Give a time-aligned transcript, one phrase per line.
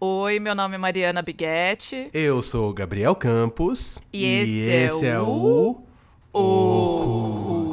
[0.00, 2.08] Oi, meu nome é Mariana Biguetti.
[2.14, 4.00] Eu sou o Gabriel Campos.
[4.12, 5.82] E esse, é, é o...
[6.32, 6.40] o...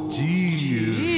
[0.08, 1.15] Ocultismo.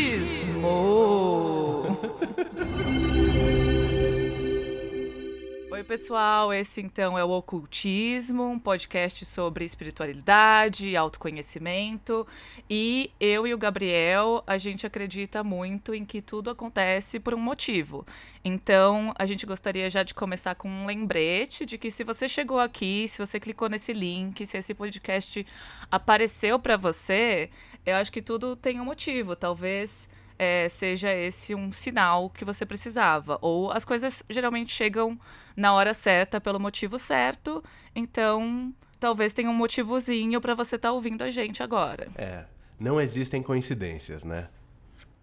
[5.79, 6.53] Oi, pessoal.
[6.53, 12.27] Esse então é o Ocultismo, um podcast sobre espiritualidade, autoconhecimento.
[12.69, 17.39] E eu e o Gabriel, a gente acredita muito em que tudo acontece por um
[17.39, 18.05] motivo.
[18.45, 22.59] Então, a gente gostaria já de começar com um lembrete de que se você chegou
[22.59, 25.47] aqui, se você clicou nesse link, se esse podcast
[25.89, 27.51] apareceu para você,
[27.87, 29.37] eu acho que tudo tem um motivo.
[29.37, 33.39] Talvez é, seja esse um sinal que você precisava.
[33.41, 35.19] Ou as coisas geralmente chegam
[35.57, 37.63] na hora certa, pelo motivo certo.
[37.95, 42.09] Então, talvez tenha um motivozinho para você estar tá ouvindo a gente agora.
[42.17, 42.45] É
[42.79, 44.49] não existem coincidências, né?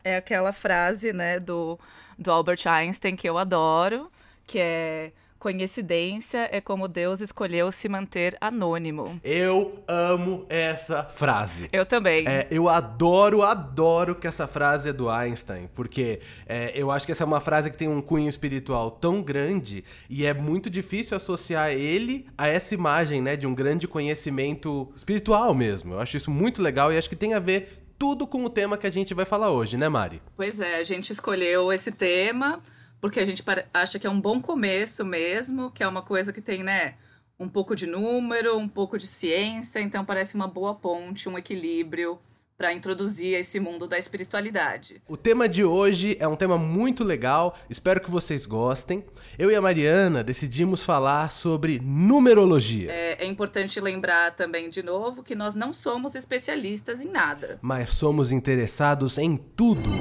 [0.03, 1.79] É aquela frase, né, do,
[2.17, 4.11] do Albert Einstein que eu adoro,
[4.45, 9.19] que é Coincidência é como Deus escolheu se manter anônimo.
[9.23, 11.69] Eu amo essa frase.
[11.71, 12.27] Eu também.
[12.27, 17.11] É, eu adoro, adoro que essa frase é do Einstein, porque é, eu acho que
[17.11, 21.15] essa é uma frase que tem um cunho espiritual tão grande e é muito difícil
[21.15, 25.93] associar ele a essa imagem, né, de um grande conhecimento espiritual mesmo.
[25.93, 28.77] Eu acho isso muito legal e acho que tem a ver tudo com o tema
[28.77, 30.21] que a gente vai falar hoje, né, Mari?
[30.35, 32.61] Pois é, a gente escolheu esse tema
[33.05, 36.41] porque a gente acha que é um bom começo mesmo, que é uma coisa que
[36.41, 36.95] tem, né,
[37.39, 42.17] um pouco de número, um pouco de ciência, então parece uma boa ponte, um equilíbrio
[42.57, 45.03] para introduzir esse mundo da espiritualidade.
[45.07, 49.05] O tema de hoje é um tema muito legal, espero que vocês gostem.
[49.37, 52.91] Eu e a Mariana decidimos falar sobre numerologia.
[52.91, 57.59] É, é importante lembrar também, de novo, que nós não somos especialistas em nada.
[57.61, 59.91] Mas somos interessados em tudo.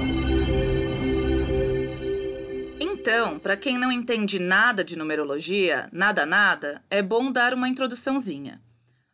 [3.06, 8.62] Então, para quem não entende nada de numerologia, nada nada, é bom dar uma introduçãozinha.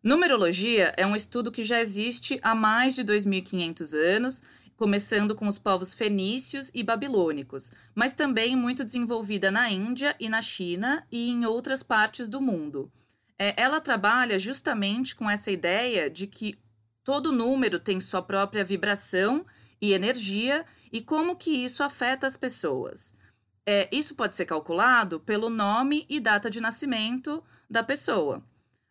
[0.00, 4.42] Numerologia é um estudo que já existe há mais de 2500 anos,
[4.76, 10.40] começando com os povos fenícios e babilônicos, mas também muito desenvolvida na Índia e na
[10.40, 12.92] China e em outras partes do mundo.
[13.36, 16.56] É, ela trabalha justamente com essa ideia de que
[17.02, 19.44] todo número tem sua própria vibração
[19.82, 23.18] e energia e como que isso afeta as pessoas.
[23.66, 28.42] É, isso pode ser calculado pelo nome e data de nascimento da pessoa.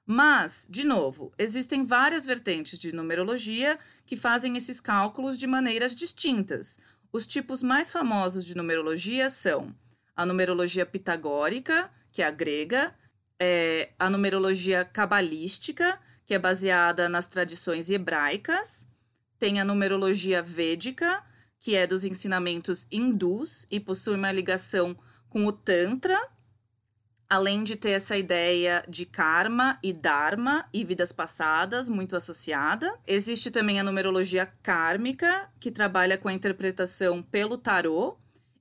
[0.06, 6.80] Mas, de novo, existem várias vertentes de numerologia que fazem esses cálculos de maneiras distintas.
[7.12, 9.76] Os tipos mais famosos de numerologia são
[10.16, 12.94] a numerologia pitagórica, que é a grega,
[13.40, 18.88] é a numerologia cabalística, que é baseada nas tradições hebraicas,
[19.40, 21.24] tem a numerologia védica,
[21.60, 24.98] que é dos ensinamentos hindus e possui uma ligação
[25.30, 26.20] com o Tantra,
[27.30, 32.98] além de ter essa ideia de karma e dharma e vidas passadas muito associada.
[33.06, 38.18] Existe também a numerologia kármica, que trabalha com a interpretação pelo tarô,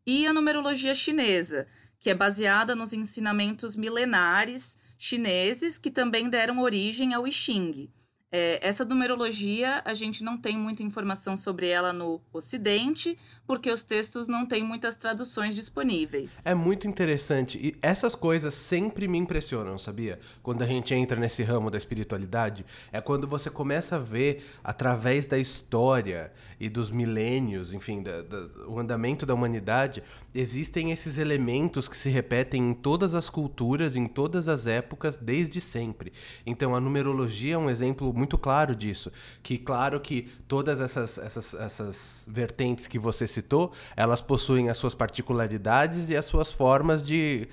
[0.07, 1.67] e a numerologia chinesa,
[1.99, 7.91] que é baseada nos ensinamentos milenares chineses que também deram origem ao I Ching.
[8.31, 13.19] É, essa numerologia, a gente não tem muita informação sobre ela no Ocidente,
[13.49, 16.45] porque os textos não têm muitas traduções disponíveis.
[16.45, 17.57] É muito interessante.
[17.59, 20.19] E essas coisas sempre me impressionam, sabia?
[20.43, 25.27] Quando a gente entra nesse ramo da espiritualidade, é quando você começa a ver, através
[25.27, 30.03] da história e dos milênios, enfim, da, da, o andamento da humanidade,
[30.35, 35.59] existem esses elementos que se repetem em todas as culturas, em todas as épocas, desde
[35.59, 36.13] sempre.
[36.45, 39.11] Então, a numerologia é um exemplo muito claro disso.
[39.43, 44.95] Que claro que todas essas, essas, essas vertentes que você citou, elas possuem as suas
[44.95, 47.49] particularidades e as suas formas de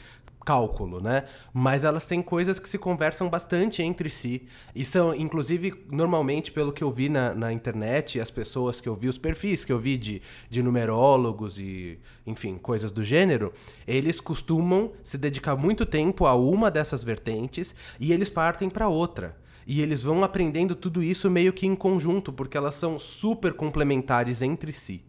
[0.45, 1.25] cálculo, né?
[1.51, 4.43] Mas elas têm coisas que se conversam bastante entre si.
[4.75, 8.95] E são, inclusive, normalmente, pelo que eu vi na, na internet, as pessoas que eu
[8.95, 11.97] vi, os perfis que eu vi de, de numerólogos e,
[12.27, 13.51] enfim, coisas do gênero,
[13.87, 19.35] eles costumam se dedicar muito tempo a uma dessas vertentes e eles partem para outra.
[19.67, 24.43] E eles vão aprendendo tudo isso meio que em conjunto, porque elas são super complementares
[24.43, 25.03] entre si.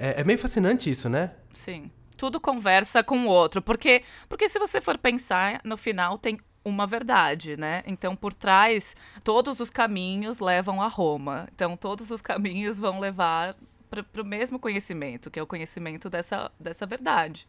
[0.00, 1.32] É, é meio fascinante isso, né?
[1.52, 1.90] Sim.
[2.16, 3.60] Tudo conversa com o outro.
[3.60, 7.82] Porque, porque se você for pensar, no final tem uma verdade, né?
[7.86, 11.46] Então, por trás, todos os caminhos levam a Roma.
[11.54, 13.54] Então, todos os caminhos vão levar
[13.90, 17.46] para o mesmo conhecimento, que é o conhecimento dessa, dessa verdade.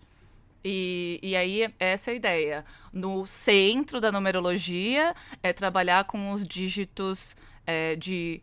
[0.63, 2.65] E, e aí, essa é a ideia.
[2.91, 8.41] No centro da numerologia é trabalhar com os dígitos é, de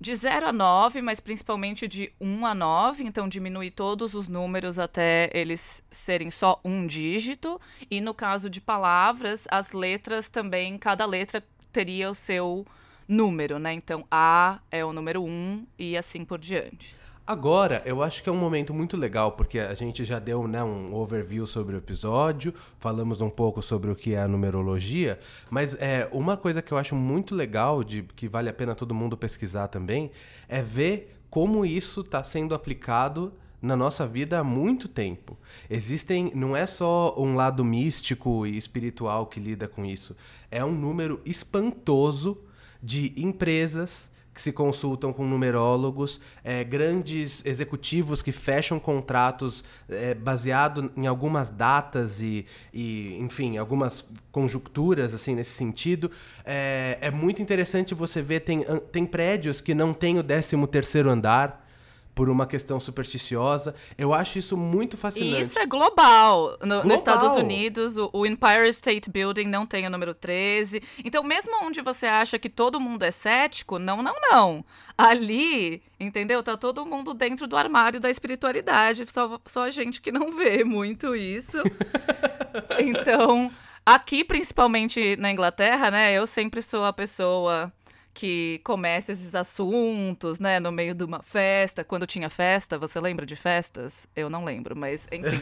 [0.00, 4.78] de 0 a 9, mas principalmente de 1 a 9, então diminui todos os números
[4.78, 7.60] até eles serem só um dígito.
[7.90, 11.42] E no caso de palavras, as letras também, cada letra
[11.72, 12.66] teria o seu
[13.08, 13.72] número, né?
[13.72, 16.97] Então A é o número 1 e assim por diante.
[17.28, 20.64] Agora, eu acho que é um momento muito legal, porque a gente já deu né,
[20.64, 25.18] um overview sobre o episódio, falamos um pouco sobre o que é a numerologia,
[25.50, 28.94] mas é uma coisa que eu acho muito legal, de que vale a pena todo
[28.94, 30.10] mundo pesquisar também,
[30.48, 35.36] é ver como isso está sendo aplicado na nossa vida há muito tempo.
[35.68, 40.16] Existem, não é só um lado místico e espiritual que lida com isso,
[40.50, 42.38] é um número espantoso
[42.82, 50.92] de empresas que se consultam com numerólogos, é, grandes executivos que fecham contratos é, baseado
[50.96, 56.08] em algumas datas e, e, enfim, algumas conjunturas assim nesse sentido.
[56.44, 58.62] É, é muito interessante você ver tem,
[58.92, 61.67] tem prédios que não têm o 13 terceiro andar
[62.18, 63.76] por uma questão supersticiosa.
[63.96, 65.38] Eu acho isso muito fascinante.
[65.38, 66.58] E isso é global.
[66.60, 66.84] No, global.
[66.84, 70.82] Nos Estados Unidos, o, o, Empire State Building não tem o número 13.
[71.04, 74.64] Então, mesmo onde você acha que todo mundo é cético, não, não, não.
[74.96, 76.42] Ali, entendeu?
[76.42, 79.06] Tá todo mundo dentro do armário da espiritualidade.
[79.06, 81.58] Só, só a gente que não vê muito isso.
[82.84, 83.48] então,
[83.86, 86.12] aqui, principalmente na Inglaterra, né?
[86.14, 87.72] Eu sempre sou a pessoa
[88.18, 91.84] que começa esses assuntos, né, no meio de uma festa.
[91.84, 94.08] Quando tinha festa, você lembra de festas?
[94.16, 95.40] Eu não lembro, mas enfim.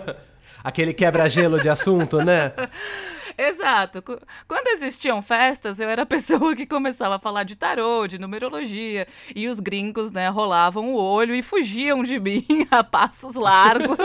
[0.64, 2.54] Aquele quebra-gelo de assunto, né?
[3.36, 4.02] Exato.
[4.48, 9.06] Quando existiam festas, eu era a pessoa que começava a falar de tarô, de numerologia,
[9.34, 13.98] e os gringos, né, rolavam o olho e fugiam de mim a passos largos,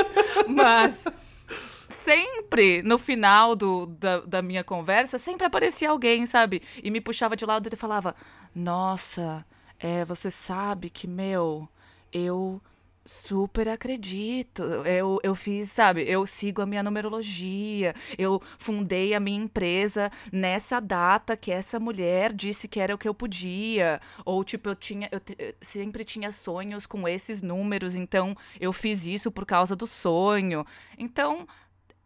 [0.50, 1.08] mas
[2.04, 6.62] sempre, no final do, da, da minha conversa, sempre aparecia alguém, sabe?
[6.84, 8.16] E me puxava de lado e falava:
[8.54, 9.46] Nossa,
[9.80, 11.68] é, você sabe que, meu,
[12.12, 12.62] eu
[13.06, 14.64] super acredito.
[14.64, 17.96] Eu, eu fiz, sabe, eu sigo a minha numerologia.
[18.18, 23.08] Eu fundei a minha empresa nessa data que essa mulher disse que era o que
[23.08, 24.00] eu podia.
[24.26, 25.10] Ou, tipo, eu tinha.
[25.12, 29.88] Eu, eu sempre tinha sonhos com esses números, então eu fiz isso por causa do
[29.88, 30.66] sonho.
[30.98, 31.48] Então,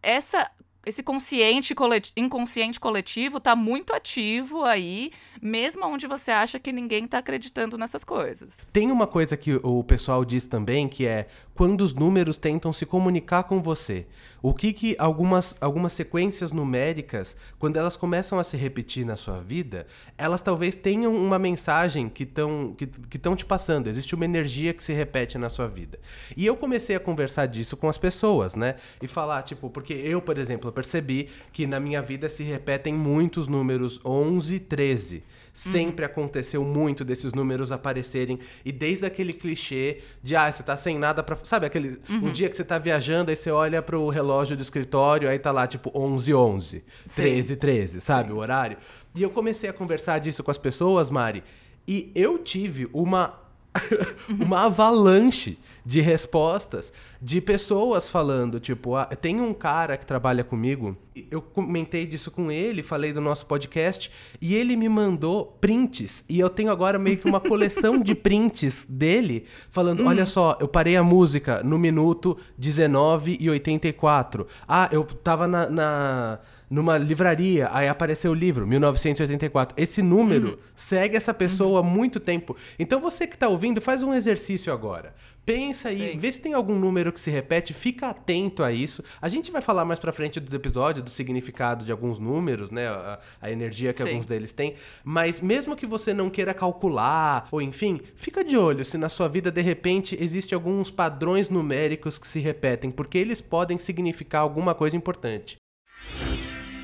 [0.05, 0.51] essa
[0.85, 5.11] esse consciente coletivo, inconsciente coletivo está muito ativo aí,
[5.41, 8.65] mesmo onde você acha que ninguém está acreditando nessas coisas.
[8.71, 12.85] Tem uma coisa que o pessoal diz também, que é quando os números tentam se
[12.85, 14.05] comunicar com você.
[14.41, 19.41] O que que algumas, algumas sequências numéricas, quando elas começam a se repetir na sua
[19.41, 23.87] vida, elas talvez tenham uma mensagem que estão que, que te passando.
[23.87, 25.99] Existe uma energia que se repete na sua vida.
[26.37, 28.75] E eu comecei a conversar disso com as pessoas, né?
[29.01, 33.47] E falar, tipo, porque eu, por exemplo, percebi que na minha vida se repetem muitos
[33.47, 35.23] números 11, 13.
[35.53, 36.11] Sempre uhum.
[36.11, 38.37] aconteceu muito desses números aparecerem.
[38.65, 41.37] E desde aquele clichê de, ah, você tá sem nada pra.
[41.43, 41.97] Sabe, aquele.
[42.09, 42.27] Uhum.
[42.27, 45.51] Um dia que você tá viajando, aí você olha pro relógio do escritório, aí tá
[45.51, 46.83] lá, tipo, 11, 11,
[47.15, 48.35] 13, 13, sabe, Sim.
[48.35, 48.77] o horário.
[49.15, 51.41] E eu comecei a conversar disso com as pessoas, Mari,
[51.87, 53.44] e eu tive uma
[54.39, 56.91] uma avalanche de respostas
[57.21, 60.97] de pessoas falando, tipo, ah, tem um cara que trabalha comigo,
[61.29, 64.11] eu comentei disso com ele, falei do nosso podcast,
[64.41, 68.85] e ele me mandou prints, e eu tenho agora meio que uma coleção de prints
[68.89, 70.07] dele, falando, hum.
[70.07, 74.47] olha só, eu parei a música no minuto 19 e 84.
[74.67, 76.39] Ah, eu tava na, na
[76.69, 79.75] numa livraria, aí apareceu o livro, 1984.
[79.81, 80.57] Esse número uhum.
[80.75, 81.89] segue essa pessoa há uhum.
[81.89, 82.55] muito tempo.
[82.77, 85.13] Então você que está ouvindo, faz um exercício agora.
[85.45, 86.17] Pensa aí, Sim.
[86.17, 89.03] vê se tem algum número que se repete, fica atento a isso.
[89.21, 92.87] A gente vai falar mais pra frente do episódio do significado de alguns números, né?
[92.87, 94.09] A, a energia que Sim.
[94.09, 94.73] alguns deles têm.
[95.03, 99.27] Mas mesmo que você não queira calcular, ou enfim, fica de olho se na sua
[99.27, 104.73] vida de repente existe alguns padrões numéricos que se repetem, porque eles podem significar alguma
[104.73, 105.57] coisa importante.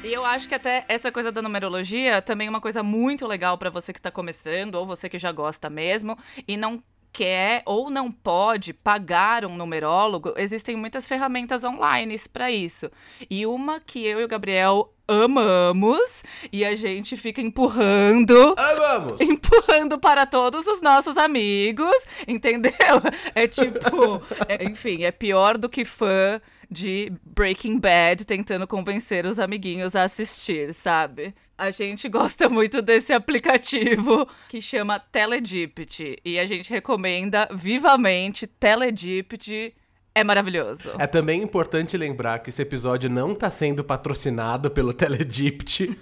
[0.03, 3.55] E eu acho que até essa coisa da numerologia também é uma coisa muito legal
[3.57, 6.17] para você que está começando ou você que já gosta mesmo
[6.47, 6.81] e não
[7.13, 12.89] quer ou não pode pagar um numerólogo, existem muitas ferramentas online para isso.
[13.29, 18.55] E uma que eu e o Gabriel amamos e a gente fica empurrando.
[18.57, 19.19] Amamos!
[19.21, 21.95] Empurrando para todos os nossos amigos,
[22.27, 22.71] entendeu?
[23.35, 26.41] É tipo, é, enfim, é pior do que fã
[26.71, 31.35] de Breaking Bad tentando convencer os amiguinhos a assistir, sabe?
[31.57, 39.73] A gente gosta muito desse aplicativo que chama Teledipt e a gente recomenda vivamente Teledipt
[40.13, 40.91] é maravilhoso.
[40.99, 45.97] É também importante lembrar que esse episódio não tá sendo patrocinado pelo Teledipt.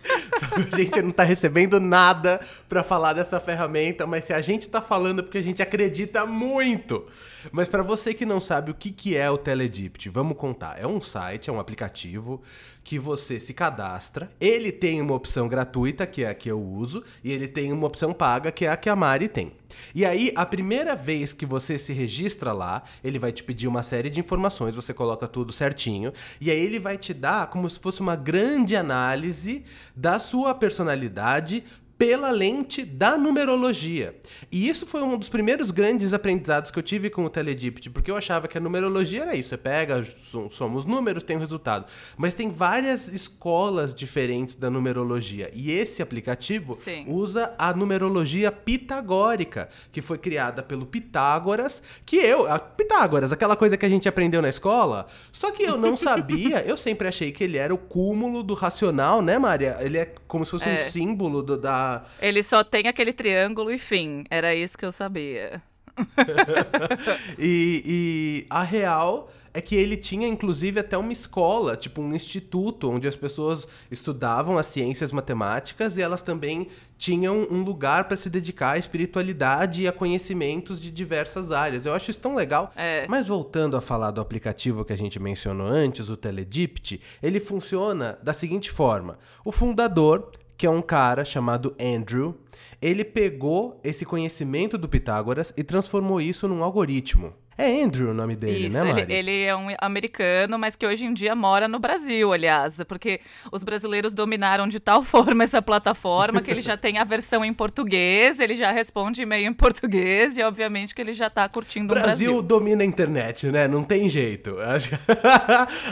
[0.52, 4.82] a gente não tá recebendo nada para falar dessa ferramenta, mas se a gente tá
[4.82, 7.06] falando é porque a gente acredita muito.
[7.52, 10.80] Mas para você que não sabe o que, que é o Teledipt, vamos contar.
[10.80, 12.42] É um site, é um aplicativo
[12.84, 14.28] que você se cadastra.
[14.42, 17.86] Ele tem uma opção gratuita, que é a que eu uso, e ele tem uma
[17.86, 19.59] opção paga, que é a que a Mari tem.
[19.94, 23.84] E aí, a primeira vez que você se registra lá, ele vai te pedir uma
[23.84, 27.80] série de informações, você coloca tudo certinho, e aí ele vai te dar como se
[27.80, 29.64] fosse uma grande análise
[29.96, 31.64] da sua personalidade
[32.00, 34.16] pela lente da numerologia.
[34.50, 38.10] E isso foi um dos primeiros grandes aprendizados que eu tive com o Teledipt, porque
[38.10, 40.02] eu achava que a numerologia era isso, você pega,
[40.50, 41.86] somos números, tem o um resultado.
[42.16, 47.04] Mas tem várias escolas diferentes da numerologia, e esse aplicativo Sim.
[47.06, 52.46] usa a numerologia pitagórica, que foi criada pelo Pitágoras, que eu,
[52.78, 56.78] Pitágoras, aquela coisa que a gente aprendeu na escola, só que eu não sabia, eu
[56.78, 59.76] sempre achei que ele era o cúmulo do racional, né, Maria?
[59.82, 60.76] Ele é como se fosse é.
[60.76, 61.89] um símbolo do, da
[62.22, 64.24] ele só tem aquele triângulo e fim.
[64.30, 65.62] Era isso que eu sabia.
[67.38, 72.90] e, e a real é que ele tinha inclusive até uma escola, tipo um instituto,
[72.90, 76.68] onde as pessoas estudavam as ciências matemáticas e elas também
[76.98, 81.86] tinham um lugar para se dedicar à espiritualidade e a conhecimentos de diversas áreas.
[81.86, 82.72] Eu acho isso tão legal.
[82.76, 83.08] É.
[83.08, 88.20] Mas voltando a falar do aplicativo que a gente mencionou antes, o Teledipt, ele funciona
[88.22, 92.36] da seguinte forma: o fundador que é um cara chamado Andrew.
[92.82, 97.34] Ele pegou esse conhecimento do Pitágoras e transformou isso num algoritmo.
[97.60, 99.02] É Andrew o nome dele, Isso, né, Mari?
[99.02, 102.80] Ele, ele é um americano, mas que hoje em dia mora no Brasil, aliás.
[102.88, 103.20] Porque
[103.52, 107.54] os brasileiros dominaram de tal forma essa plataforma que ele já tem a versão em
[107.54, 112.02] português, ele já responde e-mail em português e, obviamente, que ele já tá curtindo Brasil
[112.02, 112.32] o Brasil.
[112.32, 113.68] Brasil domina a internet, né?
[113.68, 114.56] Não tem jeito.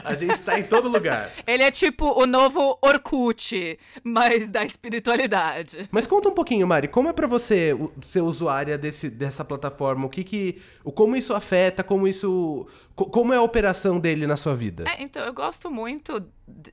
[0.05, 1.31] a gente tá em todo lugar.
[1.45, 5.89] Ele é tipo o novo Orkut, mas da espiritualidade.
[5.91, 10.05] Mas conta um pouquinho, Mari, como é para você ser usuária desse, dessa plataforma?
[10.05, 10.62] O que que...
[10.95, 12.67] Como isso afeta afeta, como isso.
[12.95, 14.85] Como é a operação dele na sua vida?
[14.87, 16.25] É, então, eu gosto muito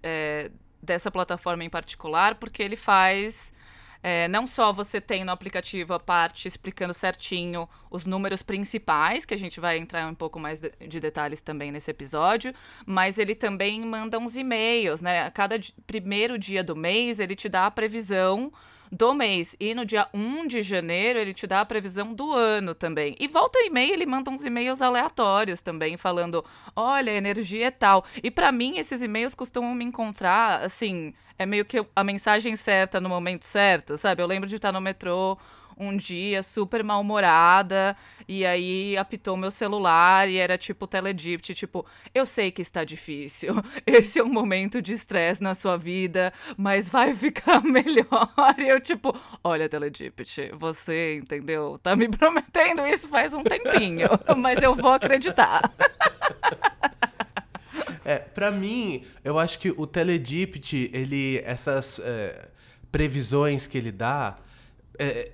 [0.02, 0.50] é,
[0.82, 3.52] dessa plataforma em particular, porque ele faz.
[4.06, 9.32] É, não só você tem no aplicativo a parte explicando certinho os números principais, que
[9.32, 12.52] a gente vai entrar um pouco mais de, de detalhes também nesse episódio,
[12.84, 15.22] mas ele também manda uns e-mails, né?
[15.22, 18.52] A cada primeiro dia do mês ele te dá a previsão
[18.90, 19.56] do mês.
[19.58, 23.16] E no dia 1 de janeiro ele te dá a previsão do ano também.
[23.18, 27.70] E volta e meia ele manda uns e-mails aleatórios também, falando: olha, a energia é
[27.70, 28.04] tal.
[28.22, 33.00] E para mim, esses e-mails costumam me encontrar, assim, é meio que a mensagem certa
[33.00, 34.22] no momento certo, sabe?
[34.22, 35.36] Eu lembro de estar no metrô
[35.78, 42.25] um dia super mal-humorada e aí apitou meu celular e era tipo Teledipt, tipo, eu
[42.25, 43.54] sei que está difícil.
[43.87, 48.31] Esse é um momento de estresse na sua vida, mas vai ficar melhor.
[48.59, 51.78] E eu tipo, olha Teledipt, você, entendeu?
[51.83, 55.71] Tá me prometendo isso faz um tempinho, mas eu vou acreditar.
[58.04, 62.49] É, pra mim, eu acho que o Teledipt, ele, essas é,
[62.93, 64.37] previsões que ele dá,
[64.99, 65.33] é,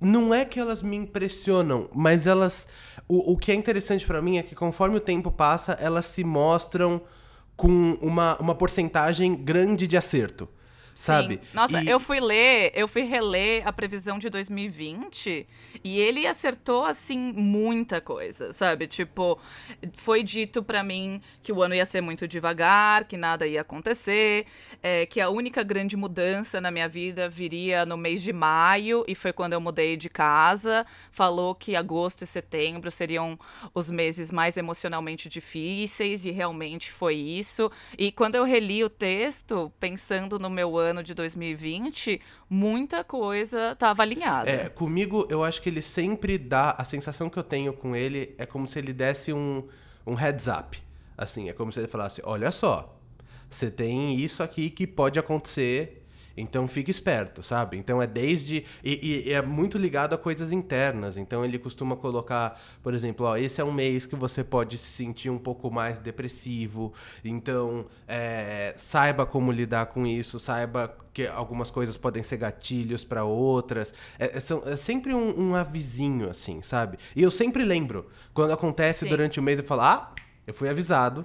[0.00, 2.66] não é que elas me impressionam, mas elas.
[3.06, 6.24] O, o que é interessante para mim é que conforme o tempo passa, elas se
[6.24, 7.02] mostram
[7.56, 10.48] com uma, uma porcentagem grande de acerto
[11.00, 11.36] sabe?
[11.36, 11.40] Sim.
[11.54, 11.88] Nossa, e...
[11.88, 15.46] eu fui ler, eu fui reler a previsão de 2020
[15.82, 18.86] e ele acertou assim muita coisa, sabe?
[18.86, 19.38] Tipo,
[19.94, 24.44] foi dito para mim que o ano ia ser muito devagar, que nada ia acontecer,
[24.82, 29.14] é, que a única grande mudança na minha vida viria no mês de maio e
[29.14, 30.84] foi quando eu mudei de casa.
[31.10, 33.38] Falou que agosto e setembro seriam
[33.74, 37.72] os meses mais emocionalmente difíceis e realmente foi isso.
[37.96, 43.72] E quando eu reli o texto, pensando no meu ano ano de 2020, muita coisa
[43.72, 44.50] estava alinhada.
[44.50, 46.74] É, comigo, eu acho que ele sempre dá.
[46.76, 49.66] A sensação que eu tenho com ele é como se ele desse um,
[50.06, 50.78] um heads up.
[51.16, 52.98] Assim, é como se ele falasse: olha só,
[53.48, 55.99] você tem isso aqui que pode acontecer
[56.40, 57.76] então fique esperto, sabe?
[57.76, 58.64] Então é desde.
[58.82, 61.16] E, e, é muito ligado a coisas internas.
[61.16, 64.90] Então ele costuma colocar, por exemplo, ó, esse é um mês que você pode se
[64.90, 66.92] sentir um pouco mais depressivo.
[67.24, 73.24] Então é, saiba como lidar com isso, saiba que algumas coisas podem ser gatilhos para
[73.24, 73.92] outras.
[74.18, 76.98] É, é, são, é sempre um, um, avisinho, assim, sabe?
[77.14, 78.06] E eu sempre lembro.
[78.32, 79.10] Quando acontece Sim.
[79.10, 80.14] durante o mês, eu falo, ah,
[80.46, 81.24] eu fui avisado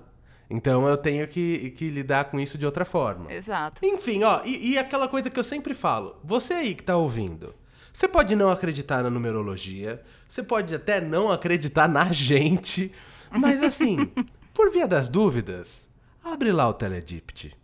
[0.50, 3.32] então eu tenho que, que lidar com isso de outra forma.
[3.34, 3.86] Exato.
[3.86, 7.54] Enfim, ó, e, e aquela coisa que eu sempre falo: você aí que tá ouvindo,
[7.92, 12.92] você pode não acreditar na numerologia, você pode até não acreditar na gente,
[13.32, 14.12] Mas assim,
[14.54, 15.90] por via das dúvidas,
[16.24, 17.56] abre lá o Teledipt.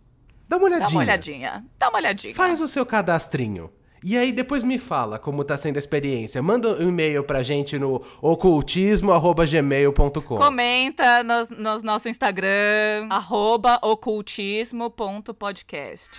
[0.47, 0.87] Dá uma olhadinha.
[0.87, 1.65] Dá uma olhadinha.
[1.79, 2.35] Dá uma olhadinha.
[2.35, 3.71] Faz o seu cadastrinho.
[4.03, 6.41] E aí depois me fala como tá sendo a experiência.
[6.41, 10.37] Manda um e-mail pra gente no ocultismo@gmail.com.
[10.37, 13.07] Comenta no, no nosso Instagram,
[13.81, 16.09] ocultismo.podcast.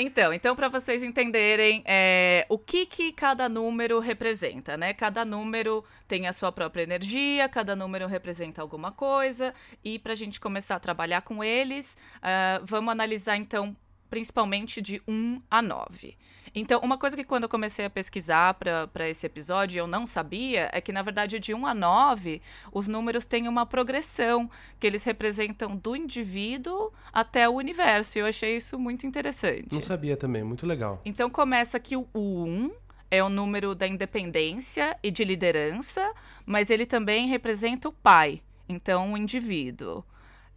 [0.00, 4.94] Então, então para vocês entenderem é, o que, que cada número representa, né?
[4.94, 9.52] Cada número tem a sua própria energia, cada número representa alguma coisa,
[9.84, 13.76] e para a gente começar a trabalhar com eles, uh, vamos analisar então
[14.08, 16.16] principalmente de 1 a 9.
[16.54, 20.68] Então, uma coisa que quando eu comecei a pesquisar para esse episódio eu não sabia
[20.72, 22.40] é que, na verdade, de 1 a 9,
[22.72, 24.50] os números têm uma progressão,
[24.80, 28.18] que eles representam do indivíduo até o universo.
[28.18, 29.68] E eu achei isso muito interessante.
[29.72, 31.00] Não sabia também, muito legal.
[31.04, 32.70] Então, começa que o 1
[33.10, 36.12] é o número da independência e de liderança,
[36.44, 40.04] mas ele também representa o pai, então o indivíduo.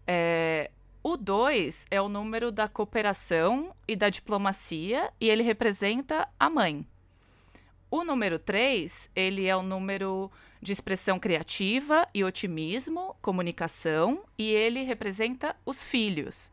[0.05, 0.69] É,
[1.03, 6.85] o 2 é o número da cooperação e da diplomacia e ele representa a mãe.
[7.89, 10.31] O número 3, ele é o número
[10.61, 16.51] de expressão criativa e otimismo, comunicação, e ele representa os filhos.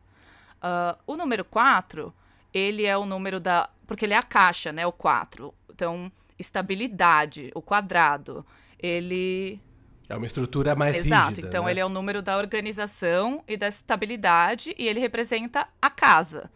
[0.57, 2.13] Uh, o número 4,
[2.51, 3.69] ele é o número da.
[3.85, 4.85] Porque ele é a caixa, né?
[4.85, 5.53] O 4.
[5.69, 8.45] Então, estabilidade, o quadrado.
[8.77, 9.61] Ele
[10.09, 11.29] é uma estrutura mais Exato.
[11.29, 11.47] rígida.
[11.47, 11.71] Então né?
[11.71, 16.49] ele é o número da organização e da estabilidade e ele representa a casa.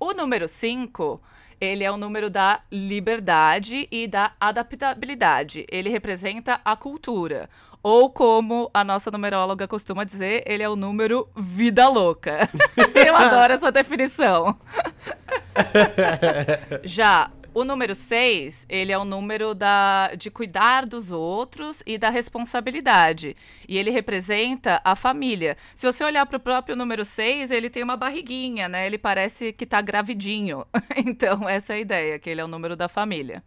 [0.00, 1.20] O número 5,
[1.60, 5.66] ele é o número da liberdade e da adaptabilidade.
[5.70, 7.50] Ele representa a cultura.
[7.82, 12.48] Ou como a nossa numeróloga costuma dizer, ele é o número vida louca.
[12.94, 14.58] Eu adoro essa definição.
[16.82, 22.10] Já o número 6, ele é o número da, de cuidar dos outros e da
[22.10, 23.34] responsabilidade.
[23.66, 25.56] E ele representa a família.
[25.74, 28.86] Se você olhar para o próprio número 6, ele tem uma barriguinha, né?
[28.86, 30.66] Ele parece que está gravidinho.
[30.98, 33.42] então, essa é a ideia, que ele é o número da família.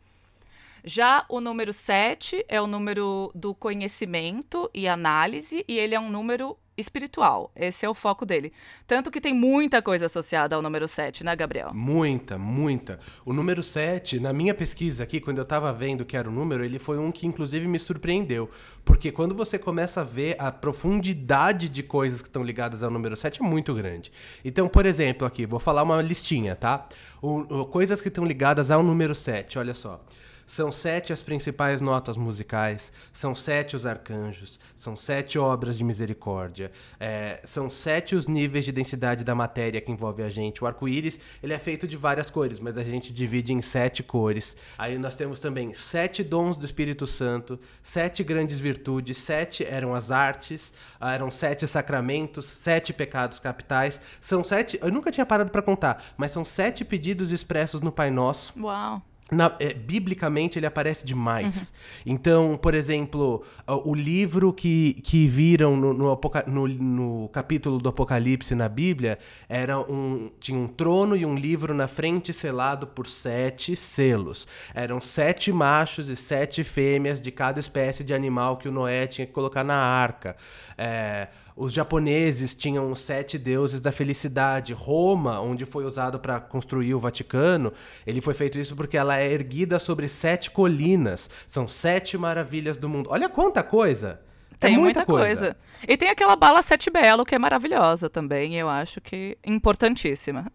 [0.83, 6.09] Já o número 7 é o número do conhecimento e análise, e ele é um
[6.09, 7.51] número espiritual.
[7.55, 8.51] Esse é o foco dele.
[8.87, 11.73] Tanto que tem muita coisa associada ao número 7, né, Gabriel?
[11.73, 12.99] Muita, muita.
[13.25, 16.63] O número 7, na minha pesquisa aqui, quando eu tava vendo que era o número,
[16.63, 18.49] ele foi um que inclusive me surpreendeu.
[18.83, 23.15] Porque quando você começa a ver a profundidade de coisas que estão ligadas ao número
[23.15, 24.11] 7 é muito grande.
[24.43, 26.87] Então, por exemplo, aqui, vou falar uma listinha, tá?
[27.21, 30.03] O, o, coisas que estão ligadas ao número 7, olha só.
[30.49, 36.71] São sete as principais notas musicais, são sete os arcanjos, são sete obras de misericórdia,
[36.99, 40.63] é, são sete os níveis de densidade da matéria que envolve a gente.
[40.63, 44.57] O arco-íris ele é feito de várias cores, mas a gente divide em sete cores.
[44.75, 50.09] Aí nós temos também sete dons do Espírito Santo, sete grandes virtudes, sete eram as
[50.09, 54.01] artes, eram sete sacramentos, sete pecados capitais.
[54.19, 54.79] São sete.
[54.81, 58.59] Eu nunca tinha parado para contar, mas são sete pedidos expressos no Pai Nosso.
[58.59, 59.08] Uau!
[59.31, 61.71] Na, é, biblicamente ele aparece demais.
[62.05, 62.13] Uhum.
[62.13, 68.55] Então, por exemplo, o livro que, que viram no, no, no, no, capítulo do Apocalipse
[68.55, 73.75] na Bíblia era um, tinha um trono e um livro na frente selado por sete
[73.75, 74.47] selos.
[74.73, 79.27] Eram sete machos e sete fêmeas de cada espécie de animal que o Noé tinha
[79.27, 80.35] que colocar na arca.
[80.77, 81.27] É,
[81.59, 84.71] os japoneses tinham os sete deuses da felicidade.
[84.71, 87.73] Roma, onde foi usado para construir o Vaticano,
[88.07, 91.29] ele foi feito isso porque ela é erguida sobre sete colinas.
[91.45, 93.09] São sete maravilhas do mundo.
[93.11, 94.21] Olha quanta coisa!
[94.53, 95.47] É tem é muita, muita coisa.
[95.47, 95.57] coisa.
[95.85, 100.45] E tem aquela bala Sete Belo, que é maravilhosa também, eu acho que importantíssima.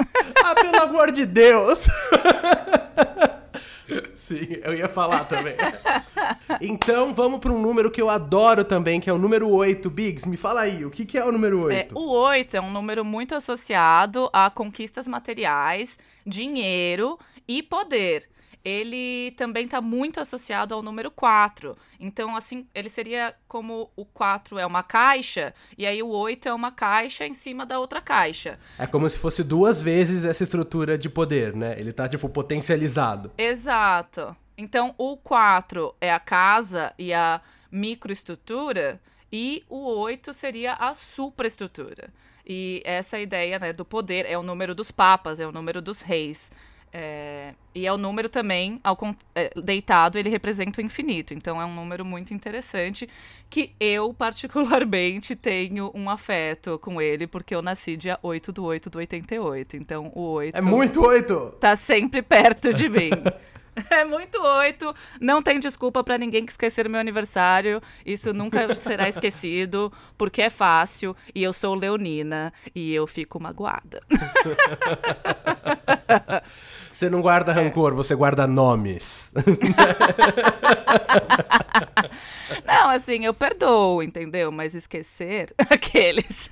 [0.43, 1.87] Ah, pelo amor de Deus!
[4.17, 5.55] Sim, eu ia falar também.
[6.61, 9.89] então vamos para um número que eu adoro também, que é o número 8.
[9.91, 11.95] Biggs, me fala aí, o que, que é o número 8?
[11.95, 18.29] É, o 8 é um número muito associado a conquistas materiais, dinheiro e poder
[18.65, 21.77] ele também está muito associado ao número 4.
[22.01, 26.55] Então, assim, ele seria como o 4 é uma caixa, e aí o 8 é
[26.55, 28.59] uma caixa em cima da outra caixa.
[28.79, 31.79] É como se fosse duas vezes essa estrutura de poder, né?
[31.79, 33.31] Ele está tipo, potencializado.
[33.37, 34.35] Exato.
[34.57, 37.41] Então, o 4 é a casa e a
[37.71, 39.01] microestrutura,
[39.33, 42.13] e o 8 seria a superestrutura.
[42.47, 46.03] E essa ideia né, do poder é o número dos papas, é o número dos
[46.03, 46.53] reis.
[46.97, 48.97] É, e é o número também, ao,
[49.35, 51.35] é, deitado, ele representa o infinito.
[51.35, 53.09] Então é um número muito interessante
[53.51, 58.89] que eu, particularmente, tenho um afeto com ele, porque eu nasci dia 8 do 8
[58.89, 59.77] do 88.
[59.77, 60.57] Então o 8.
[60.57, 61.57] É muito 8!
[61.59, 63.11] Tá sempre perto de mim.
[63.91, 64.95] É muito oito.
[65.21, 67.83] Não tem desculpa para ninguém que esquecer meu aniversário.
[68.05, 74.03] Isso nunca será esquecido, porque é fácil e eu sou leonina e eu fico magoada.
[76.95, 77.97] Você não guarda rancor, é.
[77.97, 79.33] você guarda nomes.
[82.65, 84.53] Não, assim, eu perdoo, entendeu?
[84.53, 86.49] Mas esquecer aqueles.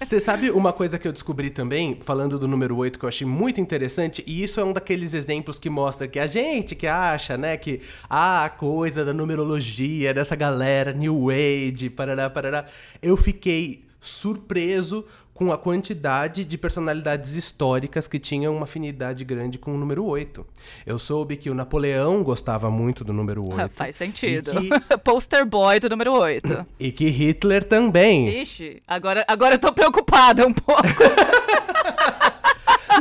[0.00, 3.26] Você sabe uma coisa que eu descobri também, falando do número 8, que eu achei
[3.26, 7.38] muito interessante, e isso é um daqueles exemplos que mostra que a gente que acha,
[7.38, 12.64] né, que ah, a coisa da numerologia, dessa galera, New Age, parará, parará.
[13.00, 19.74] Eu fiquei surpreso com a quantidade de personalidades históricas que tinham uma afinidade grande com
[19.74, 20.46] o número 8.
[20.86, 23.68] Eu soube que o Napoleão gostava muito do número 8.
[23.74, 24.52] Faz sentido.
[24.52, 24.98] Que...
[24.98, 26.66] Poster boy do número 8.
[26.78, 28.40] E que Hitler também.
[28.40, 30.82] Ixi, agora, agora eu tô preocupada um pouco.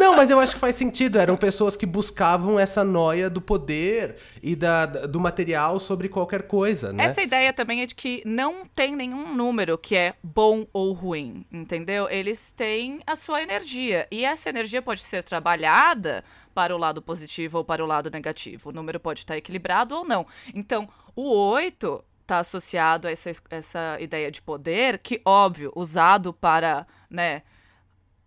[0.02, 1.20] Não, mas eu acho que faz sentido.
[1.20, 6.92] Eram pessoas que buscavam essa noia do poder e da, do material sobre qualquer coisa,
[6.92, 7.06] né?
[7.06, 11.46] Essa ideia também é de que não tem nenhum número que é bom ou ruim,
[11.52, 12.10] entendeu?
[12.10, 14.08] Eles têm a sua energia.
[14.10, 18.70] E essa energia pode ser trabalhada para o lado positivo ou para o lado negativo.
[18.70, 20.26] O número pode estar equilibrado ou não.
[20.52, 26.88] Então, o 8 está associado a essa, essa ideia de poder, que, óbvio, usado para,
[27.08, 27.44] né,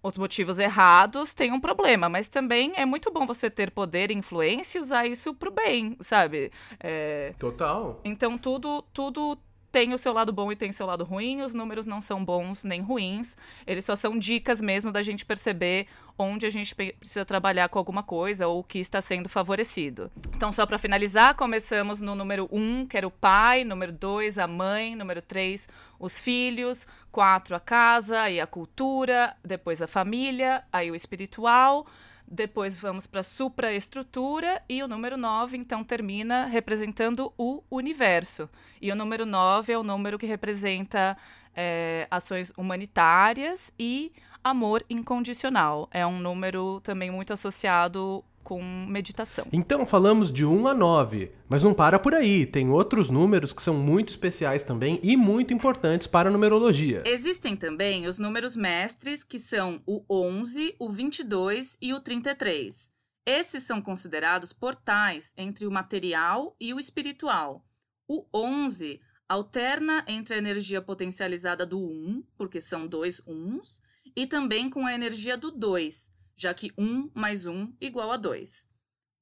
[0.04, 4.14] os motivos errados tem um problema, mas também é muito bom você ter poder e
[4.14, 6.52] influência e usar isso pro bem, sabe?
[6.78, 7.32] É...
[7.38, 7.98] Total.
[8.04, 9.38] Então tudo, tudo
[9.74, 11.40] tem o seu lado bom e tem o seu lado ruim.
[11.40, 13.36] Os números não são bons nem ruins.
[13.66, 18.04] Eles só são dicas mesmo da gente perceber onde a gente precisa trabalhar com alguma
[18.04, 20.12] coisa ou o que está sendo favorecido.
[20.36, 24.38] Então, só para finalizar, começamos no número 1, um, que era o pai, número 2,
[24.38, 30.62] a mãe, número 3, os filhos, 4, a casa e a cultura, depois a família,
[30.72, 31.84] aí o espiritual.
[32.26, 38.48] Depois vamos para a supraestrutura e o número 9, então, termina representando o universo.
[38.80, 41.16] E o número 9 é o número que representa
[41.54, 45.88] é, ações humanitárias e amor incondicional.
[45.90, 49.46] É um número também muito associado com meditação.
[49.50, 52.44] Então falamos de 1 a 9, mas não para por aí.
[52.44, 57.02] Tem outros números que são muito especiais também e muito importantes para a numerologia.
[57.06, 62.92] Existem também os números mestres, que são o 11, o 22 e o 33.
[63.26, 67.64] Esses são considerados portais entre o material e o espiritual.
[68.06, 73.82] O 11 alterna entre a energia potencializada do 1, porque são dois uns,
[74.14, 78.68] e também com a energia do 2, já que 1 mais 1 igual a 2.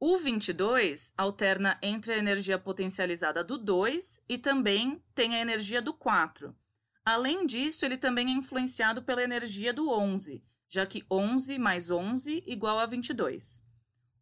[0.01, 5.95] O 22 alterna entre a energia potencializada do 2 e também tem a energia do
[5.95, 6.53] 4.
[7.05, 12.43] Além disso, ele também é influenciado pela energia do 11, já que 11 mais 11
[12.47, 13.65] igual a 22.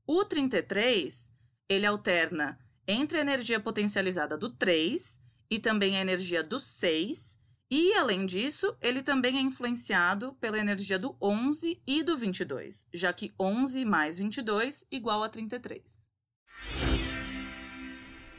[0.06, 1.32] O 33,
[1.66, 5.18] ele alterna entre a energia potencializada do 3
[5.50, 7.39] e também a energia do 6
[7.70, 13.12] e, além disso, ele também é influenciado pela energia do 11 e do 22, já
[13.12, 16.04] que 11 mais 22 igual a 33.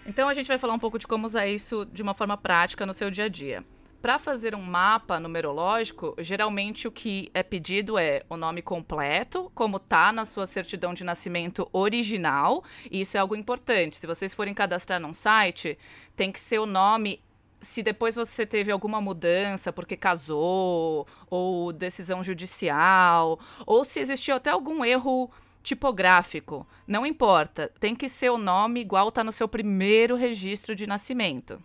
[0.05, 2.85] Então, a gente vai falar um pouco de como usar isso de uma forma prática
[2.85, 3.63] no seu dia a dia.
[4.01, 9.79] Para fazer um mapa numerológico, geralmente o que é pedido é o nome completo, como
[9.79, 13.95] tá na sua certidão de nascimento original, e isso é algo importante.
[13.95, 15.77] Se vocês forem cadastrar num site,
[16.15, 17.23] tem que ser o nome
[17.61, 24.49] se depois você teve alguma mudança porque casou, ou decisão judicial, ou se existiu até
[24.49, 25.31] algum erro
[25.63, 30.87] tipográfico, não importa, tem que ser o nome igual está no seu primeiro registro de
[30.87, 31.61] nascimento.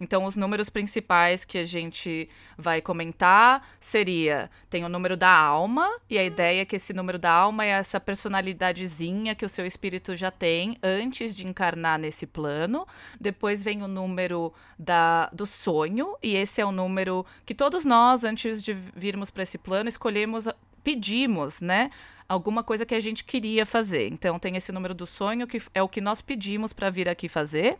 [0.00, 5.90] Então, os números principais que a gente vai comentar seria: tem o número da alma,
[6.08, 9.66] e a ideia é que esse número da alma é essa personalidadezinha que o seu
[9.66, 12.86] espírito já tem antes de encarnar nesse plano.
[13.20, 18.22] Depois vem o número da, do sonho, e esse é o número que todos nós,
[18.22, 20.46] antes de virmos para esse plano, escolhemos,
[20.84, 21.90] pedimos, né?
[22.28, 24.06] alguma coisa que a gente queria fazer.
[24.12, 27.26] Então tem esse número do sonho que é o que nós pedimos para vir aqui
[27.26, 27.78] fazer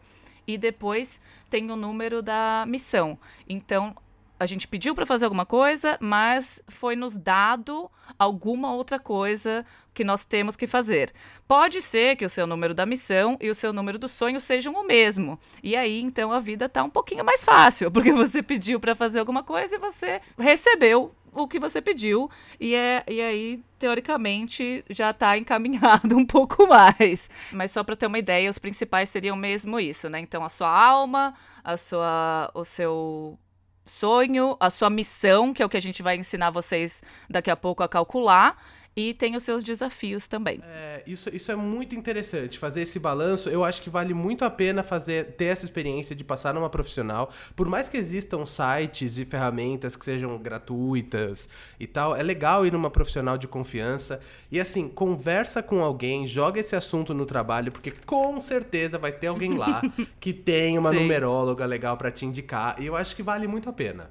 [0.49, 3.19] e depois tem o número da missão.
[3.47, 3.95] Então,
[4.41, 10.05] a gente pediu para fazer alguma coisa, mas foi nos dado alguma outra coisa que
[10.05, 11.13] nós temos que fazer.
[11.47, 14.75] Pode ser que o seu número da missão e o seu número do sonho sejam
[14.75, 15.39] o mesmo.
[15.63, 19.19] E aí, então, a vida está um pouquinho mais fácil, porque você pediu para fazer
[19.19, 25.11] alguma coisa e você recebeu o que você pediu, e, é, e aí, teoricamente, já
[25.11, 27.31] está encaminhado um pouco mais.
[27.53, 30.21] Mas só para ter uma ideia, os principais seriam mesmo isso, né?
[30.21, 33.38] Então, a sua alma, a sua, o seu
[33.85, 37.57] sonho, a sua missão, que é o que a gente vai ensinar vocês daqui a
[37.57, 38.57] pouco a calcular,
[38.99, 40.61] e tem os seus desafios também.
[40.65, 43.49] É, isso, isso é muito interessante, fazer esse balanço.
[43.49, 47.31] Eu acho que vale muito a pena fazer ter essa experiência de passar numa profissional.
[47.55, 52.73] Por mais que existam sites e ferramentas que sejam gratuitas e tal, é legal ir
[52.73, 54.19] numa profissional de confiança.
[54.51, 59.29] E assim, conversa com alguém, joga esse assunto no trabalho, porque com certeza vai ter
[59.29, 59.81] alguém lá
[60.19, 61.03] que tem uma Sim.
[61.03, 62.75] numeróloga legal para te indicar.
[62.83, 64.11] E eu acho que vale muito a pena.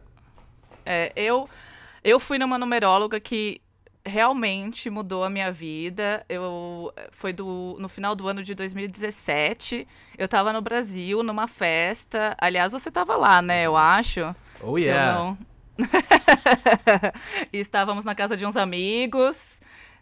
[0.85, 1.49] É, eu,
[2.01, 3.59] eu fui numa numeróloga que
[4.07, 6.25] realmente mudou a minha vida.
[6.27, 9.87] Eu foi do no final do ano de 2017.
[10.17, 12.35] Eu tava no Brasil numa festa.
[12.39, 13.63] Aliás, você tava lá, né?
[13.63, 14.35] Eu acho.
[14.61, 15.37] Oh yeah.
[17.53, 19.61] e estávamos na casa de uns amigos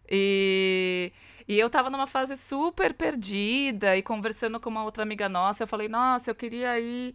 [0.10, 1.12] e
[1.48, 5.68] e eu tava numa fase super perdida e conversando com uma outra amiga nossa, eu
[5.68, 7.14] falei: "Nossa, eu queria ir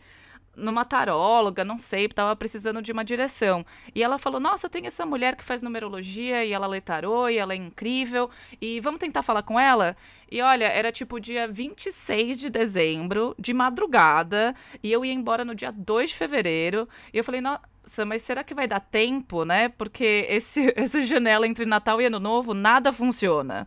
[0.57, 3.65] numa taróloga, não sei, tava precisando de uma direção.
[3.95, 7.39] E ela falou: Nossa, tem essa mulher que faz numerologia e ela lê tarô e
[7.39, 8.31] ela é incrível.
[8.61, 9.97] E vamos tentar falar com ela?
[10.31, 15.55] E olha, era tipo dia 26 de dezembro, de madrugada, e eu ia embora no
[15.55, 16.89] dia 2 de fevereiro.
[17.13, 19.69] E eu falei: Nossa, mas será que vai dar tempo, né?
[19.69, 23.67] Porque esse, essa janela entre Natal e Ano Novo, nada funciona.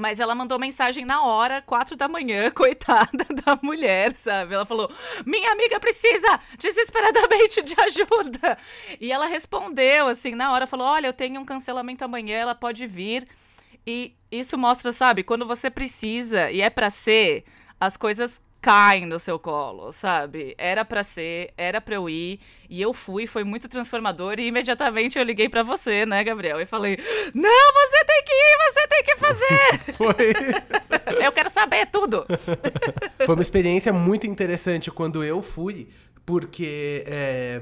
[0.00, 4.54] Mas ela mandou mensagem na hora, quatro da manhã, coitada da mulher, sabe?
[4.54, 4.90] Ela falou:
[5.26, 8.58] Minha amiga precisa desesperadamente de ajuda.
[9.00, 12.86] E ela respondeu, assim, na hora, falou: Olha, eu tenho um cancelamento amanhã, ela pode
[12.86, 13.28] vir.
[13.86, 17.44] E isso mostra, sabe, quando você precisa e é para ser,
[17.78, 20.54] as coisas caem no seu colo, sabe?
[20.58, 25.18] Era para ser, era para eu ir, e eu fui, foi muito transformador e imediatamente
[25.18, 26.98] eu liguei para você, né, Gabriel, e falei:
[27.34, 29.94] "Não, você tem que ir, você tem que fazer".
[29.94, 31.24] foi.
[31.24, 32.26] eu quero saber tudo.
[33.24, 35.88] foi uma experiência muito interessante quando eu fui,
[36.24, 37.60] porque é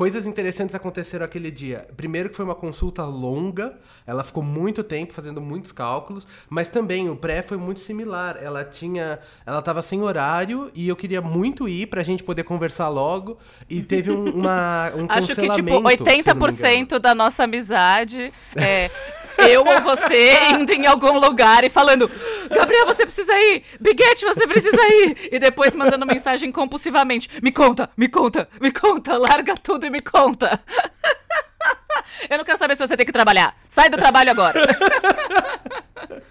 [0.00, 1.86] Coisas interessantes aconteceram aquele dia.
[1.94, 7.10] Primeiro que foi uma consulta longa, ela ficou muito tempo fazendo muitos cálculos, mas também
[7.10, 8.38] o pré foi muito similar.
[8.42, 12.88] Ela tinha, ela tava sem horário e eu queria muito ir pra gente poder conversar
[12.88, 13.36] logo
[13.68, 18.88] e teve um, uma um Acho que tipo 80% da nossa amizade é
[19.38, 22.10] eu ou você indo em algum lugar e falando:
[22.48, 23.64] Gabriel, você precisa ir!
[23.80, 25.28] Biguete, você precisa ir!
[25.32, 30.00] E depois mandando mensagem compulsivamente: Me conta, me conta, me conta, larga tudo e me
[30.00, 30.60] conta.
[32.28, 33.54] Eu não quero saber se você tem que trabalhar.
[33.68, 34.60] Sai do trabalho agora.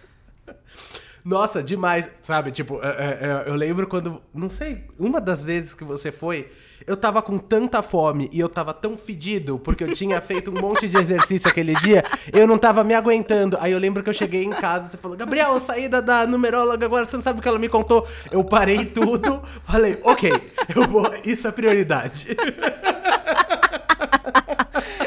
[1.24, 2.52] Nossa, demais, sabe?
[2.52, 4.22] Tipo, é, é, é, eu lembro quando.
[4.34, 6.50] Não sei, uma das vezes que você foi,
[6.88, 10.60] eu tava com tanta fome e eu tava tão fedido, porque eu tinha feito um
[10.60, 13.58] monte de exercício aquele dia, eu não tava me aguentando.
[13.60, 16.26] Aí eu lembro que eu cheguei em casa, você falou, Gabriel, eu saí da, da
[16.26, 18.08] numeróloga agora, você não sabe o que ela me contou.
[18.32, 20.32] Eu parei tudo, falei, ok,
[20.76, 21.10] eu vou.
[21.26, 22.36] Isso é prioridade.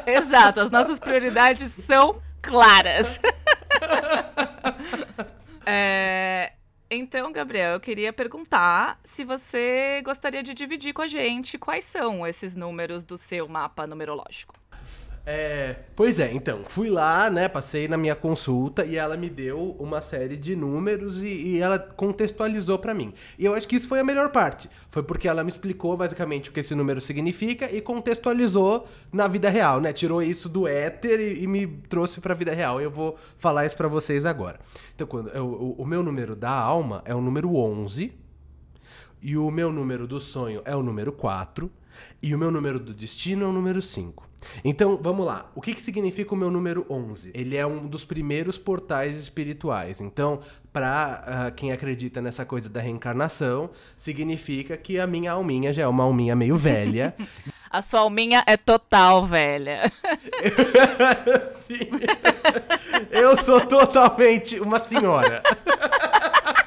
[0.07, 3.20] Exato, as nossas prioridades são claras.
[5.66, 6.53] É,
[6.90, 12.27] então, Gabriel, eu queria perguntar se você gostaria de dividir com a gente quais são
[12.27, 14.62] esses números do seu mapa numerológico.
[15.24, 19.76] É, pois é, então, fui lá, né, passei na minha consulta e ela me deu
[19.78, 23.12] uma série de números e, e ela contextualizou para mim.
[23.38, 24.68] E eu acho que isso foi a melhor parte.
[24.90, 29.48] Foi porque ela me explicou basicamente o que esse número significa e contextualizou na vida
[29.48, 29.92] real, né?
[29.92, 32.80] Tirou isso do éter e, e me trouxe pra vida real.
[32.80, 34.58] Eu vou falar isso para vocês agora.
[34.92, 38.12] Então, quando, eu, o, o meu número da alma é o número 11
[39.22, 41.70] e o meu número do sonho é o número 4
[42.20, 44.32] e o meu número do destino é o número 5.
[44.64, 45.50] Então, vamos lá.
[45.55, 47.31] O que, que significa o meu número 11?
[47.35, 50.00] Ele é um dos primeiros portais espirituais.
[50.00, 50.40] Então,
[50.72, 55.83] para uh, ah, quem acredita nessa coisa da reencarnação, significa que a minha alminha já
[55.83, 57.14] é uma alminha meio velha.
[57.70, 59.92] a sua alminha é total velha.
[61.61, 61.90] Sim.
[63.11, 65.42] Eu sou totalmente uma senhora.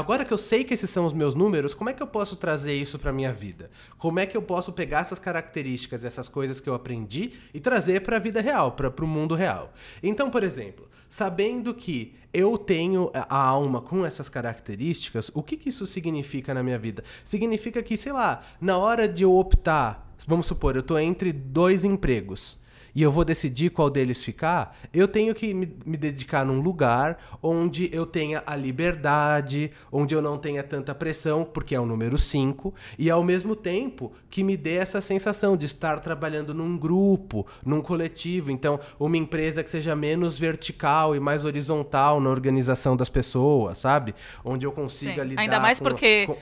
[0.00, 2.36] agora que eu sei que esses são os meus números, como é que eu posso
[2.36, 3.70] trazer isso para minha vida?
[3.98, 8.00] Como é que eu posso pegar essas características, essas coisas que eu aprendi e trazer
[8.00, 9.72] para a vida real, para o mundo real?
[10.02, 15.68] Então, por exemplo, sabendo que eu tenho a alma com essas características, o que, que
[15.68, 17.04] isso significa na minha vida?
[17.24, 21.84] Significa que, sei lá, na hora de eu optar, vamos supor, eu tô entre dois
[21.84, 22.58] empregos
[22.94, 27.18] e eu vou decidir qual deles ficar, eu tenho que me, me, dedicar num lugar
[27.42, 32.18] onde eu tenha a liberdade, onde eu não tenha tanta pressão, porque é o número
[32.18, 37.46] 5, e ao mesmo tempo que me dê essa sensação de estar trabalhando num grupo,
[37.64, 38.50] num coletivo.
[38.50, 44.14] Então, uma empresa que seja menos vertical e mais horizontal na organização das pessoas, sabe?
[44.44, 45.28] Onde eu consiga Sim.
[45.28, 45.42] lidar.
[45.42, 46.26] Ainda mais com, porque.
[46.26, 46.36] Com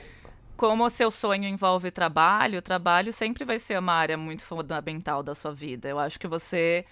[0.59, 5.23] como o seu sonho envolve trabalho, o trabalho sempre vai ser uma área muito fundamental
[5.23, 5.87] da sua vida.
[5.87, 6.85] Eu acho que você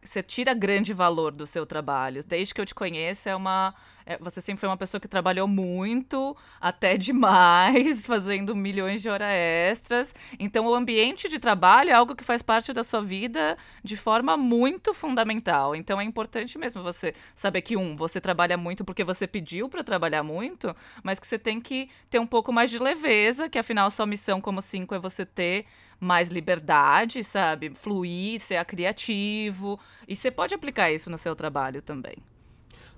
[0.00, 2.20] você é, tira grande valor do seu trabalho.
[2.24, 3.74] Desde que eu te conheço, é uma.
[4.06, 9.32] É, você sempre foi uma pessoa que trabalhou muito, até demais, fazendo milhões de horas
[9.32, 10.14] extras.
[10.38, 14.36] Então, o ambiente de trabalho é algo que faz parte da sua vida de forma
[14.36, 15.74] muito fundamental.
[15.74, 19.82] Então, é importante mesmo você saber que, um, você trabalha muito porque você pediu para
[19.82, 23.90] trabalhar muito, mas que você tem que ter um pouco mais de leveza, que afinal,
[23.90, 25.64] sua missão como cinco é você ter
[25.98, 27.72] mais liberdade, sabe?
[27.74, 29.80] Fluir, ser criativo.
[30.06, 32.33] E você pode aplicar isso no seu trabalho também.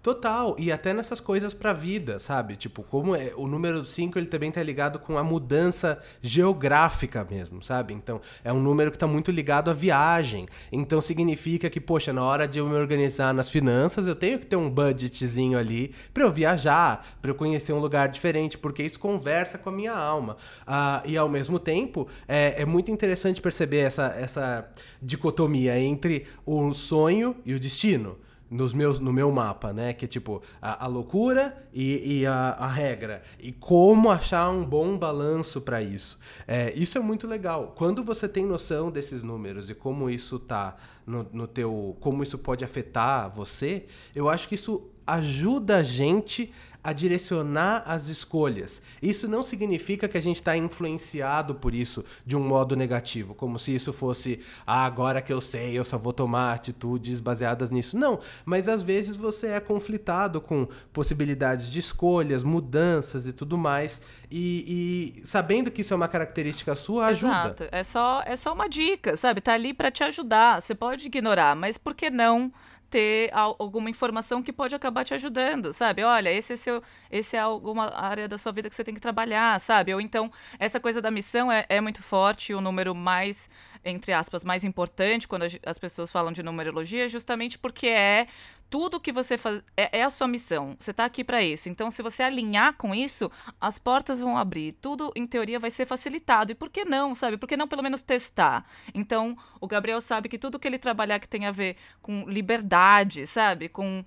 [0.02, 2.54] Total, e até nessas coisas pra vida, sabe?
[2.54, 7.60] Tipo, como é, o número 5 ele também tá ligado com a mudança geográfica mesmo,
[7.60, 7.92] sabe?
[7.92, 10.46] Então, é um número que tá muito ligado à viagem.
[10.70, 14.46] Então significa que, poxa, na hora de eu me organizar nas finanças, eu tenho que
[14.46, 19.00] ter um budgetzinho ali para eu viajar, para eu conhecer um lugar diferente, porque isso
[19.00, 20.36] conversa com a minha alma.
[20.64, 24.68] Ah, e ao mesmo tempo, é, é muito interessante perceber essa, essa
[25.02, 29.92] dicotomia entre o sonho e o destino nos meus, no meu mapa, né?
[29.92, 33.22] Que é tipo a, a loucura e, e a, a, regra.
[33.40, 36.18] E como achar um bom balanço para isso.
[36.46, 37.74] É, isso é muito legal.
[37.76, 41.96] Quando você tem noção desses números e como isso tá no, no teu.
[42.00, 46.52] como isso pode afetar você, eu acho que isso ajuda a gente
[46.86, 48.80] a direcionar as escolhas.
[49.02, 53.58] Isso não significa que a gente está influenciado por isso de um modo negativo, como
[53.58, 57.98] se isso fosse, ah, agora que eu sei, eu só vou tomar atitudes baseadas nisso.
[57.98, 64.00] Não, mas às vezes você é conflitado com possibilidades de escolhas, mudanças e tudo mais,
[64.30, 67.32] e, e sabendo que isso é uma característica sua, ajuda.
[67.32, 67.68] Exato.
[67.72, 69.40] É só, é só uma dica, sabe?
[69.40, 70.62] Tá ali para te ajudar.
[70.62, 72.52] Você pode ignorar, mas por que não?
[72.90, 76.02] Ter alguma informação que pode acabar te ajudando, sabe?
[76.04, 79.00] Olha, esse é seu, esse é alguma área da sua vida que você tem que
[79.00, 79.92] trabalhar, sabe?
[79.92, 83.50] Ou então essa coisa da missão é, é muito forte, o número mais
[83.86, 88.26] entre aspas, mais importante quando as pessoas falam de numerologia, justamente porque é
[88.68, 89.62] tudo que você faz.
[89.76, 90.76] É, é a sua missão.
[90.78, 91.68] Você está aqui para isso.
[91.68, 94.72] Então, se você alinhar com isso, as portas vão abrir.
[94.80, 96.52] Tudo, em teoria, vai ser facilitado.
[96.52, 97.36] E por que não, sabe?
[97.36, 98.66] Por que não pelo menos testar?
[98.92, 103.26] Então, o Gabriel sabe que tudo que ele trabalhar que tem a ver com liberdade,
[103.26, 103.68] sabe?
[103.68, 104.04] Com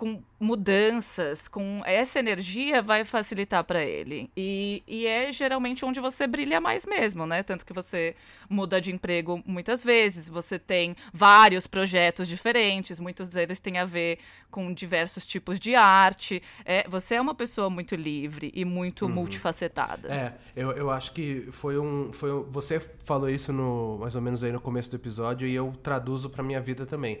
[0.00, 4.30] com mudanças, com essa energia vai facilitar para ele.
[4.34, 7.42] E, e é geralmente onde você brilha mais mesmo, né?
[7.42, 8.16] Tanto que você
[8.48, 14.18] muda de emprego muitas vezes, você tem vários projetos diferentes, muitos deles têm a ver
[14.50, 16.42] com diversos tipos de arte.
[16.64, 19.12] É, você é uma pessoa muito livre e muito uhum.
[19.12, 20.08] multifacetada.
[20.08, 22.44] É, eu, eu acho que foi um, foi um.
[22.44, 26.30] Você falou isso no mais ou menos aí no começo do episódio e eu traduzo
[26.30, 27.18] para minha vida também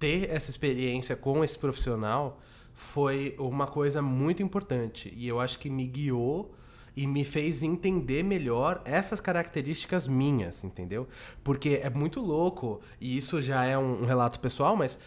[0.00, 2.40] ter essa experiência com esse profissional
[2.74, 5.12] foi uma coisa muito importante.
[5.14, 6.54] E eu acho que me guiou
[6.96, 11.06] e me fez entender melhor essas características minhas, entendeu?
[11.44, 14.98] Porque é muito louco, e isso já é um, um relato pessoal, mas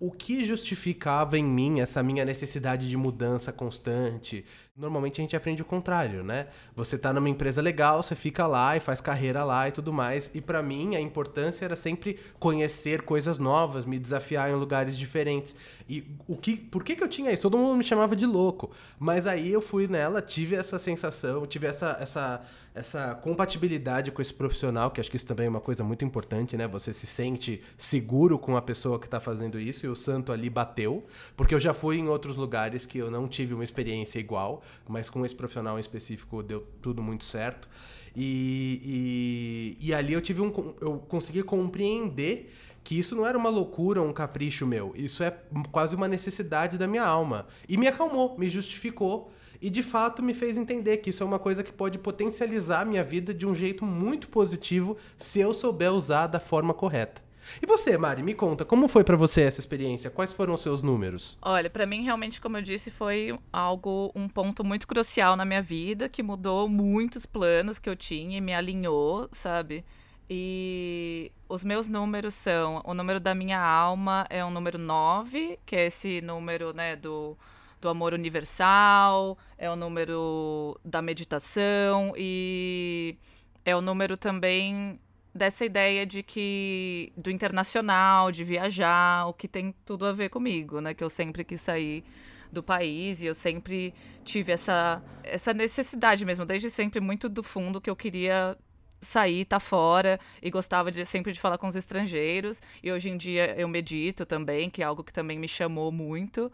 [0.00, 4.44] o que justificava em mim essa minha necessidade de mudança constante?
[4.74, 6.46] Normalmente a gente aprende o contrário, né?
[6.74, 10.30] Você tá numa empresa legal, você fica lá e faz carreira lá e tudo mais.
[10.34, 15.54] E para mim a importância era sempre conhecer coisas novas, me desafiar em lugares diferentes.
[15.86, 17.42] E o que, por que que eu tinha isso?
[17.42, 18.70] Todo mundo me chamava de louco.
[18.98, 22.42] Mas aí eu fui nela, tive essa sensação, tive essa essa
[22.74, 26.56] essa compatibilidade com esse profissional, que acho que isso também é uma coisa muito importante,
[26.56, 26.66] né?
[26.68, 30.48] Você se sente seguro com a pessoa que está fazendo isso e o santo ali
[30.48, 31.04] bateu,
[31.36, 35.08] porque eu já fui em outros lugares que eu não tive uma experiência igual, mas
[35.08, 37.68] com esse profissional em específico deu tudo muito certo.
[38.14, 40.74] E, e, e ali eu tive um.
[40.80, 42.52] Eu consegui compreender
[42.84, 44.92] que isso não era uma loucura, um capricho meu.
[44.96, 45.30] Isso é
[45.70, 47.46] quase uma necessidade da minha alma.
[47.68, 51.38] E me acalmou, me justificou e de fato me fez entender que isso é uma
[51.38, 55.92] coisa que pode potencializar a minha vida de um jeito muito positivo se eu souber
[55.92, 57.22] usar da forma correta.
[57.62, 60.10] E você, Mari, me conta, como foi para você essa experiência?
[60.10, 61.38] Quais foram os seus números?
[61.42, 65.62] Olha, para mim realmente, como eu disse, foi algo um ponto muito crucial na minha
[65.62, 69.84] vida, que mudou muitos planos que eu tinha e me alinhou, sabe?
[70.30, 75.76] E os meus números são, o número da minha alma é o número 9, que
[75.76, 77.36] é esse número, né, do
[77.82, 83.18] do amor universal, é o número da meditação e
[83.64, 85.00] é o número também
[85.34, 90.80] dessa ideia de que do internacional, de viajar, o que tem tudo a ver comigo,
[90.80, 90.94] né?
[90.94, 92.04] Que eu sempre quis sair
[92.50, 97.80] do país e eu sempre tive essa essa necessidade mesmo, desde sempre muito do fundo
[97.80, 98.56] que eu queria
[99.00, 102.60] sair, tá fora e gostava de sempre de falar com os estrangeiros.
[102.82, 106.52] E hoje em dia eu medito também, que é algo que também me chamou muito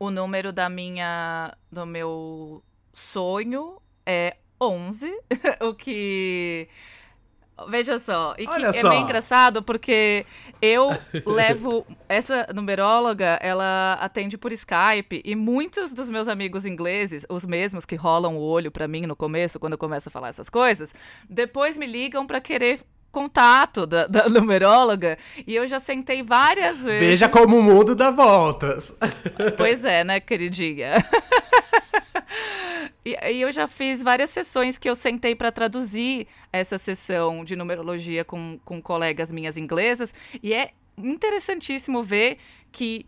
[0.00, 5.12] o número da minha do meu sonho é 11,
[5.60, 6.66] o que
[7.68, 8.88] Veja só, e Olha é só.
[8.88, 10.24] bem engraçado porque
[10.62, 10.90] eu
[11.26, 17.84] levo essa numeróloga, ela atende por Skype e muitos dos meus amigos ingleses, os mesmos
[17.84, 20.94] que rolam o olho para mim no começo quando eu começo a falar essas coisas,
[21.28, 22.80] depois me ligam para querer
[23.10, 27.08] contato da, da, numeróloga e eu já sentei várias vezes.
[27.08, 28.96] Veja como o mundo dá voltas.
[29.56, 30.94] Pois é, né, queridinha?
[33.04, 37.56] E, e, eu já fiz várias sessões que eu sentei para traduzir essa sessão de
[37.56, 42.38] numerologia com, com colegas minhas inglesas, e é interessantíssimo ver
[42.70, 43.06] que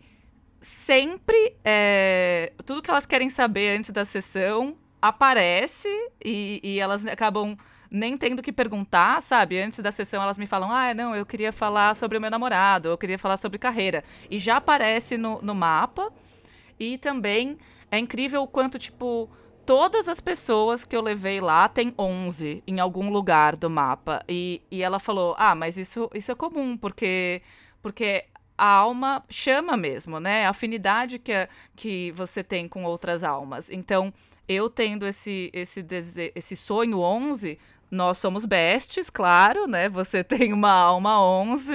[0.59, 5.89] sempre é, tudo que elas querem saber antes da sessão aparece
[6.23, 7.57] e, e elas acabam
[7.91, 9.61] nem tendo que perguntar, sabe?
[9.61, 12.89] Antes da sessão elas me falam: ah, não, eu queria falar sobre o meu namorado,
[12.89, 14.03] eu queria falar sobre carreira.
[14.31, 16.11] E já aparece no, no mapa.
[16.79, 17.57] E também
[17.91, 19.29] é incrível o quanto, tipo,
[19.65, 24.23] todas as pessoas que eu levei lá tem 11 em algum lugar do mapa.
[24.27, 27.41] E, e ela falou: ah, mas isso, isso é comum, porque.
[27.81, 28.25] Porque
[28.57, 30.45] a alma chama mesmo, né?
[30.45, 33.69] A afinidade que, que você tem com outras almas.
[33.69, 34.13] Então,
[34.47, 35.85] eu tendo esse, esse,
[36.35, 37.57] esse sonho 11,
[37.89, 39.89] nós somos bestes, claro, né?
[39.89, 41.73] Você tem uma alma 11.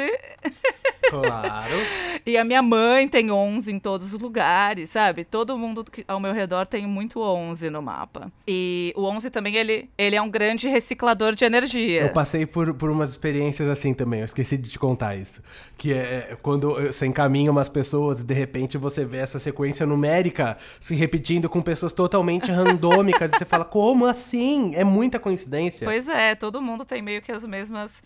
[1.10, 1.74] Claro.
[2.28, 5.24] e a minha mãe tem 11 em todos os lugares, sabe?
[5.24, 8.30] Todo mundo ao meu redor tem muito 11 no mapa.
[8.46, 12.02] E o 11 também, ele, ele é um grande reciclador de energia.
[12.02, 15.42] Eu passei por, por umas experiências assim também, eu esqueci de te contar isso.
[15.78, 20.56] Que é quando você encaminha umas pessoas e de repente você vê essa sequência numérica
[20.78, 24.74] se repetindo com pessoas totalmente randômicas e você fala, como assim?
[24.74, 25.86] É muita coincidência.
[25.86, 28.02] Pois é, todo mundo tem meio que as mesmas.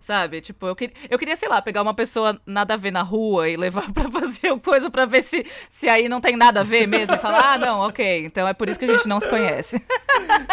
[0.00, 0.40] Sabe?
[0.40, 3.50] Tipo, eu, que, eu queria, sei lá, pegar uma pessoa nada a ver na rua
[3.50, 6.88] e levar pra fazer coisa pra ver se, se aí não tem nada a ver
[6.88, 7.14] mesmo.
[7.14, 9.80] E falar, ah, não, ok, então é por isso que a gente não se conhece.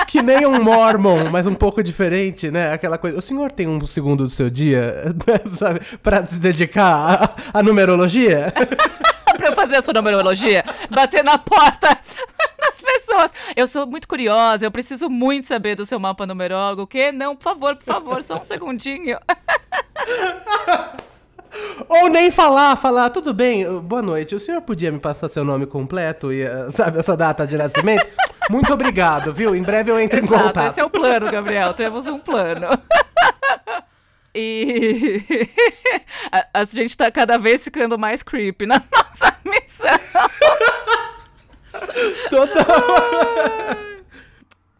[0.07, 2.71] Que nem um mormon, mas um pouco diferente, né?
[2.71, 3.17] Aquela coisa.
[3.17, 4.93] O senhor tem um segundo do seu dia,
[5.57, 5.81] sabe?
[6.01, 8.53] Pra se dedicar à numerologia?
[9.37, 10.63] pra eu fazer a sua numerologia?
[10.89, 11.99] Bater na porta
[13.07, 13.33] pessoas.
[13.55, 16.83] Eu sou muito curiosa, eu preciso muito saber do seu mapa numerólogo.
[16.83, 17.11] O quê?
[17.11, 19.17] Não, por favor, por favor, só um segundinho.
[21.87, 25.65] Ou nem falar, falar, tudo bem, boa noite, o senhor podia me passar seu nome
[25.65, 28.05] completo e, eh, sabe, a sua data de nascimento?
[28.49, 29.55] Muito obrigado, viu?
[29.55, 30.71] Em breve eu entro Exato, em contato.
[30.71, 32.67] Esse é o plano, Gabriel, temos um plano.
[34.33, 35.23] E
[36.31, 39.99] a, a, gente tá cada vez ficando mais creepy na nossa missão.
[42.29, 43.87] Total.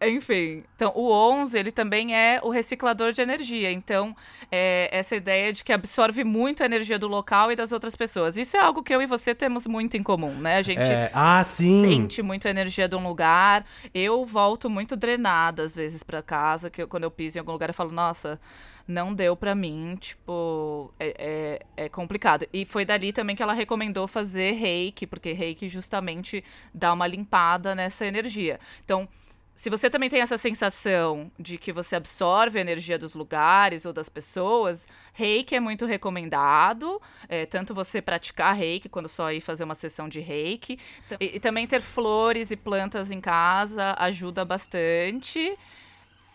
[0.00, 3.70] Enfim, então o 11 ele também é o reciclador de energia.
[3.72, 4.14] Então,
[4.50, 8.36] é essa ideia de que absorve muito a energia do local e das outras pessoas.
[8.36, 10.56] Isso é algo que eu e você temos muito em comum, né?
[10.56, 11.10] A gente é...
[11.12, 13.66] ah, sente muito a energia de um lugar.
[13.92, 17.52] Eu volto muito drenada às vezes para casa, que eu, quando eu piso em algum
[17.52, 18.40] lugar eu falo, nossa,
[18.88, 22.48] não deu para mim, tipo, é, é, é, complicado.
[22.50, 27.74] E foi dali também que ela recomendou fazer reiki, porque reiki justamente dá uma limpada
[27.74, 28.58] nessa energia.
[28.82, 29.06] Então,
[29.54, 33.92] se você também tem essa sensação de que você absorve a energia dos lugares ou
[33.92, 37.02] das pessoas, reiki é muito recomendado.
[37.28, 40.78] É, tanto você praticar reiki, quando só ir fazer uma sessão de reiki.
[41.20, 45.58] E, e também ter flores e plantas em casa ajuda bastante.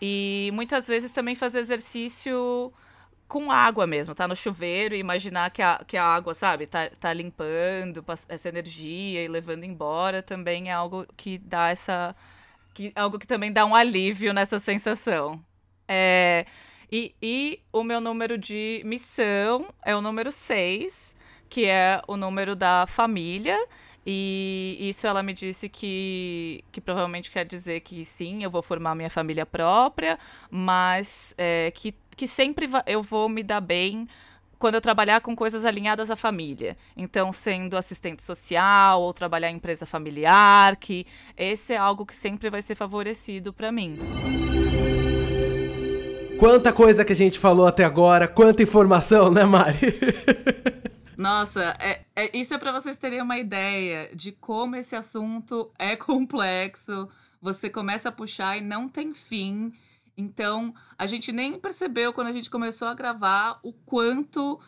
[0.06, 2.70] E muitas vezes também fazer exercício
[3.26, 6.90] com água mesmo, tá no chuveiro e imaginar que a, que a água, sabe, tá,
[7.00, 12.14] tá limpando essa energia e levando embora também é algo que dá essa
[12.74, 15.42] que algo que também dá um alívio nessa sensação.
[15.88, 16.44] É,
[16.92, 21.16] e, e o meu número de missão é o número 6,
[21.48, 23.58] que é o número da família.
[24.06, 28.94] E isso ela me disse que, que provavelmente quer dizer que sim, eu vou formar
[28.94, 30.18] minha família própria,
[30.50, 34.06] mas é, que, que sempre eu vou me dar bem
[34.58, 36.76] quando eu trabalhar com coisas alinhadas à família.
[36.96, 42.50] Então, sendo assistente social ou trabalhar em empresa familiar, que esse é algo que sempre
[42.50, 43.98] vai ser favorecido para mim.
[46.38, 49.78] Quanta coisa que a gente falou até agora, quanta informação, né, Mari?
[51.24, 55.96] Nossa, é, é, isso é para vocês terem uma ideia de como esse assunto é
[55.96, 57.08] complexo.
[57.40, 59.72] Você começa a puxar e não tem fim.
[60.18, 64.60] Então, a gente nem percebeu quando a gente começou a gravar o quanto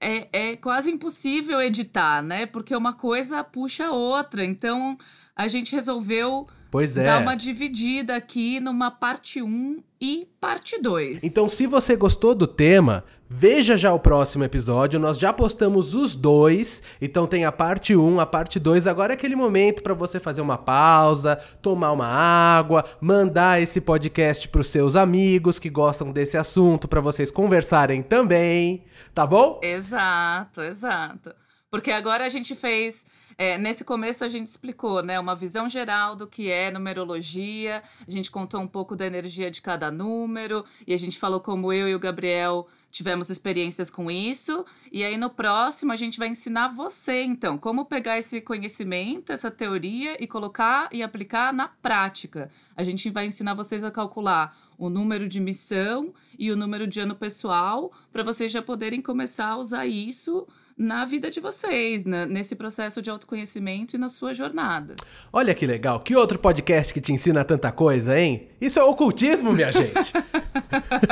[0.00, 2.46] é, é quase impossível editar, né?
[2.46, 4.42] Porque uma coisa puxa a outra.
[4.42, 4.96] Então,
[5.36, 7.04] a gente resolveu Pois é.
[7.04, 11.24] dar uma dividida aqui numa parte 1 e parte 2.
[11.24, 14.98] Então, se você gostou do tema, veja já o próximo episódio.
[14.98, 16.82] Nós já postamos os dois.
[17.00, 18.86] Então tem a parte 1, a parte 2.
[18.86, 24.48] Agora é aquele momento para você fazer uma pausa, tomar uma água, mandar esse podcast
[24.48, 29.60] para os seus amigos que gostam desse assunto para vocês conversarem também, tá bom?
[29.62, 31.34] Exato, exato.
[31.70, 33.04] Porque agora a gente fez
[33.38, 38.10] é, nesse começo a gente explicou, né, uma visão geral do que é numerologia, a
[38.10, 41.88] gente contou um pouco da energia de cada número, e a gente falou como eu
[41.88, 44.64] e o Gabriel tivemos experiências com isso.
[44.90, 49.52] E aí no próximo a gente vai ensinar você, então, como pegar esse conhecimento, essa
[49.52, 52.50] teoria e colocar e aplicar na prática.
[52.76, 57.00] A gente vai ensinar vocês a calcular o número de missão e o número de
[57.00, 60.46] ano pessoal para vocês já poderem começar a usar isso
[60.78, 64.94] na vida de vocês, na, nesse processo de autoconhecimento e na sua jornada.
[65.32, 65.98] Olha que legal.
[65.98, 68.48] Que outro podcast que te ensina tanta coisa, hein?
[68.60, 70.12] Isso é ocultismo, minha gente.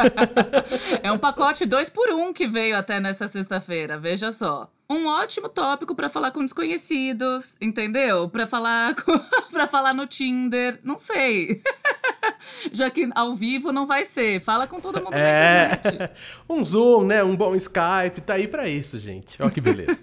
[1.02, 5.48] é um pacote dois por um que veio até nessa sexta-feira, veja só um ótimo
[5.48, 8.28] tópico para falar com desconhecidos, entendeu?
[8.28, 8.94] Para falar
[9.52, 11.60] para falar no Tinder, não sei.
[12.72, 15.68] Já que ao vivo não vai ser, fala com todo mundo é...
[15.68, 16.10] na internet.
[16.48, 17.22] um Zoom, né?
[17.22, 19.40] Um bom Skype, tá aí para isso, gente.
[19.42, 20.02] Olha que beleza.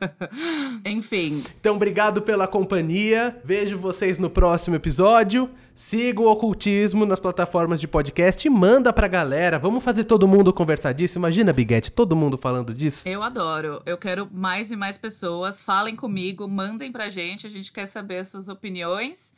[0.84, 1.42] Enfim.
[1.60, 3.38] Então, obrigado pela companhia.
[3.44, 5.50] Vejo vocês no próximo episódio.
[5.74, 9.58] Siga o ocultismo nas plataformas de podcast e manda pra galera.
[9.58, 11.18] Vamos fazer todo mundo conversar disso.
[11.18, 13.08] Imagina, Biguete, todo mundo falando disso.
[13.08, 13.80] Eu adoro.
[13.86, 15.60] Eu quero mais e mais pessoas.
[15.60, 17.46] Falem comigo, mandem pra gente.
[17.46, 19.32] A gente quer saber as suas opiniões.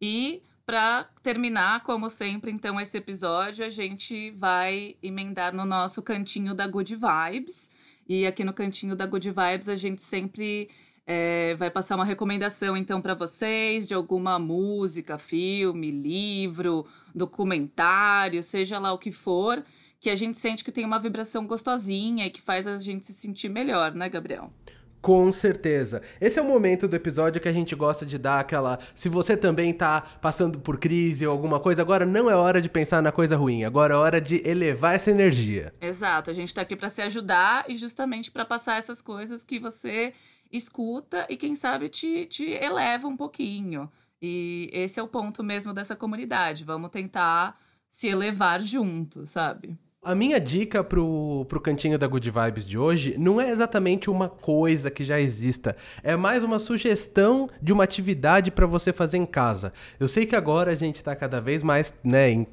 [0.00, 0.42] E
[0.72, 6.66] para terminar, como sempre, então, esse episódio, a gente vai emendar no nosso cantinho da
[6.66, 7.70] Good Vibes.
[8.08, 10.70] E aqui no cantinho da Good Vibes, a gente sempre
[11.06, 18.78] é, vai passar uma recomendação então para vocês de alguma música, filme, livro, documentário, seja
[18.78, 19.62] lá o que for,
[20.00, 23.12] que a gente sente que tem uma vibração gostosinha e que faz a gente se
[23.12, 24.50] sentir melhor, né, Gabriel?
[25.02, 26.00] Com certeza.
[26.20, 28.78] Esse é o momento do episódio que a gente gosta de dar aquela.
[28.94, 32.68] Se você também tá passando por crise ou alguma coisa, agora não é hora de
[32.68, 35.74] pensar na coisa ruim, agora é hora de elevar essa energia.
[35.80, 39.58] Exato, a gente tá aqui para se ajudar e justamente para passar essas coisas que
[39.58, 40.12] você
[40.52, 43.90] escuta e quem sabe te, te eleva um pouquinho.
[44.20, 46.62] E esse é o ponto mesmo dessa comunidade.
[46.62, 49.76] Vamos tentar se elevar juntos, sabe?
[50.04, 54.28] A minha dica pro, pro cantinho da Good Vibes de hoje não é exatamente uma
[54.28, 59.24] coisa que já exista, é mais uma sugestão de uma atividade para você fazer em
[59.24, 59.72] casa.
[60.00, 62.48] Eu sei que agora a gente está cada vez mais né, em,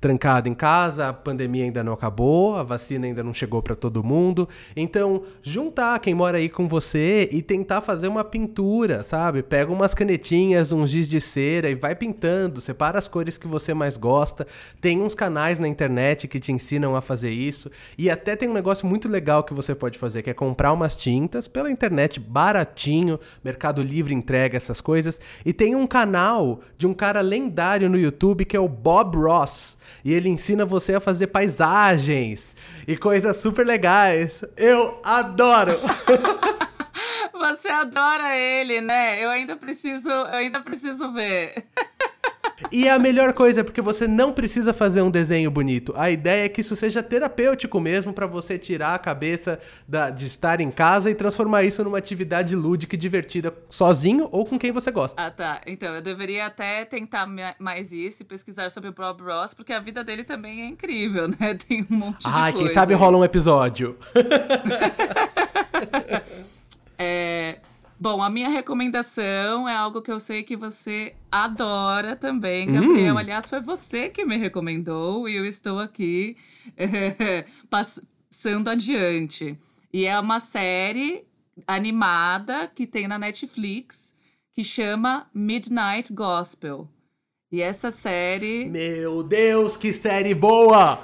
[0.00, 4.02] trancado em casa, a pandemia ainda não acabou, a vacina ainda não chegou para todo
[4.02, 9.42] mundo, então juntar quem mora aí com você e tentar fazer uma pintura, sabe?
[9.42, 13.74] Pega umas canetinhas, uns giz de cera e vai pintando, separa as cores que você
[13.74, 14.46] mais gosta.
[14.80, 17.70] Tem uns canais na internet que te ensinam ensinam a fazer isso.
[17.98, 20.94] E até tem um negócio muito legal que você pode fazer, que é comprar umas
[20.94, 25.20] tintas pela internet baratinho, Mercado Livre entrega essas coisas.
[25.44, 29.76] E tem um canal de um cara lendário no YouTube que é o Bob Ross.
[30.04, 32.54] E ele ensina você a fazer paisagens
[32.86, 34.44] e coisas super legais.
[34.56, 35.72] Eu adoro!
[37.32, 39.24] Você adora ele, né?
[39.24, 41.64] Eu ainda preciso, eu ainda preciso ver.
[42.70, 45.92] E é a melhor coisa, porque você não precisa fazer um desenho bonito.
[45.96, 49.58] A ideia é que isso seja terapêutico mesmo, para você tirar a cabeça
[49.88, 54.44] da, de estar em casa e transformar isso numa atividade lúdica e divertida, sozinho ou
[54.44, 55.22] com quem você gosta.
[55.22, 55.60] Ah, tá.
[55.66, 57.26] Então, eu deveria até tentar
[57.58, 61.28] mais isso e pesquisar sobre o Bob Ross, porque a vida dele também é incrível,
[61.28, 61.56] né?
[61.68, 62.48] Tem um monte de ah, coisa.
[62.48, 63.96] Ah, quem sabe rola um episódio.
[68.02, 73.14] Bom, a minha recomendação é algo que eu sei que você adora também, Gabriel.
[73.14, 73.18] Hum.
[73.18, 76.34] Aliás, foi você que me recomendou e eu estou aqui
[76.78, 79.54] é, passando adiante.
[79.92, 81.26] E é uma série
[81.66, 84.14] animada que tem na Netflix
[84.50, 86.88] que chama Midnight Gospel.
[87.52, 88.64] E essa série.
[88.64, 91.02] Meu Deus, que série boa!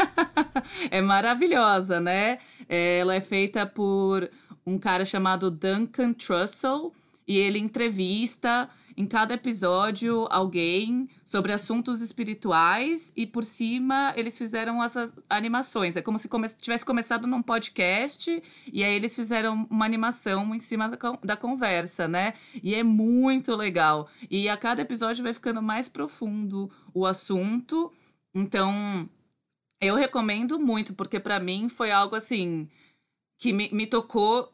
[0.90, 2.38] é maravilhosa, né?
[2.66, 4.30] Ela é feita por
[4.66, 6.92] um cara chamado Duncan Trussell
[7.26, 14.82] e ele entrevista em cada episódio alguém sobre assuntos espirituais e por cima eles fizeram
[14.82, 15.96] essas animações.
[15.96, 18.42] É como se come tivesse começado num podcast
[18.72, 22.32] e aí eles fizeram uma animação em cima da, da conversa, né?
[22.62, 24.08] E é muito legal.
[24.30, 27.92] E a cada episódio vai ficando mais profundo o assunto.
[28.34, 29.08] Então,
[29.78, 32.66] eu recomendo muito porque para mim foi algo assim
[33.38, 34.50] que me, me tocou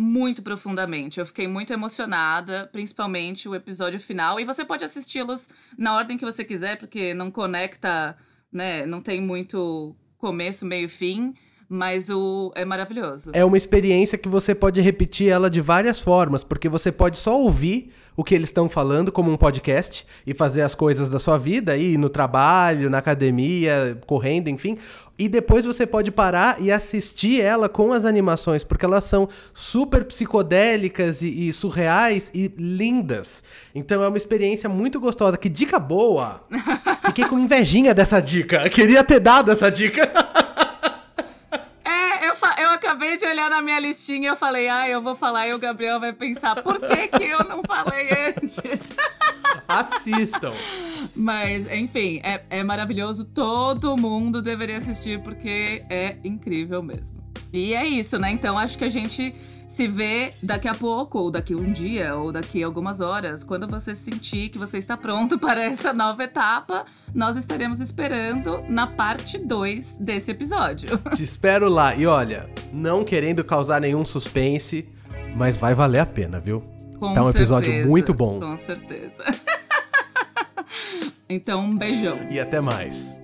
[0.00, 1.20] muito profundamente.
[1.20, 4.40] Eu fiquei muito emocionada, principalmente o episódio final.
[4.40, 5.46] E você pode assisti-los
[5.76, 8.16] na ordem que você quiser, porque não conecta,
[8.50, 8.86] né?
[8.86, 11.34] Não tem muito começo, meio e fim.
[11.72, 13.30] Mas o é maravilhoso.
[13.32, 17.40] É uma experiência que você pode repetir ela de várias formas, porque você pode só
[17.40, 21.38] ouvir o que eles estão falando como um podcast e fazer as coisas da sua
[21.38, 24.76] vida aí no trabalho, na academia, correndo, enfim.
[25.16, 30.04] E depois você pode parar e assistir ela com as animações, porque elas são super
[30.04, 33.44] psicodélicas e, e surreais e lindas.
[33.72, 35.36] Então é uma experiência muito gostosa.
[35.36, 36.42] Que dica boa!
[37.06, 38.68] Fiquei com invejinha dessa dica.
[38.68, 40.10] Queria ter dado essa dica.
[43.10, 45.58] Acabei de olhar na minha listinha e eu falei, ah, eu vou falar e o
[45.58, 48.60] Gabriel vai pensar, por que, que eu não falei antes?
[49.66, 50.52] Assistam!
[51.14, 53.24] Mas, enfim, é, é maravilhoso.
[53.24, 57.16] Todo mundo deveria assistir porque é incrível mesmo.
[57.52, 58.30] E é isso, né?
[58.30, 59.34] Então acho que a gente
[59.70, 63.94] se vê daqui a pouco, ou daqui um dia, ou daqui algumas horas, quando você
[63.94, 69.98] sentir que você está pronto para essa nova etapa, nós estaremos esperando na parte 2
[69.98, 70.98] desse episódio.
[71.14, 71.94] Te espero lá.
[71.94, 74.88] E olha, não querendo causar nenhum suspense,
[75.36, 76.60] mas vai valer a pena, viu?
[76.98, 78.40] Com tá um certeza, episódio muito bom.
[78.40, 79.22] Com certeza.
[81.30, 82.18] então, um beijão.
[82.28, 83.14] E até mais.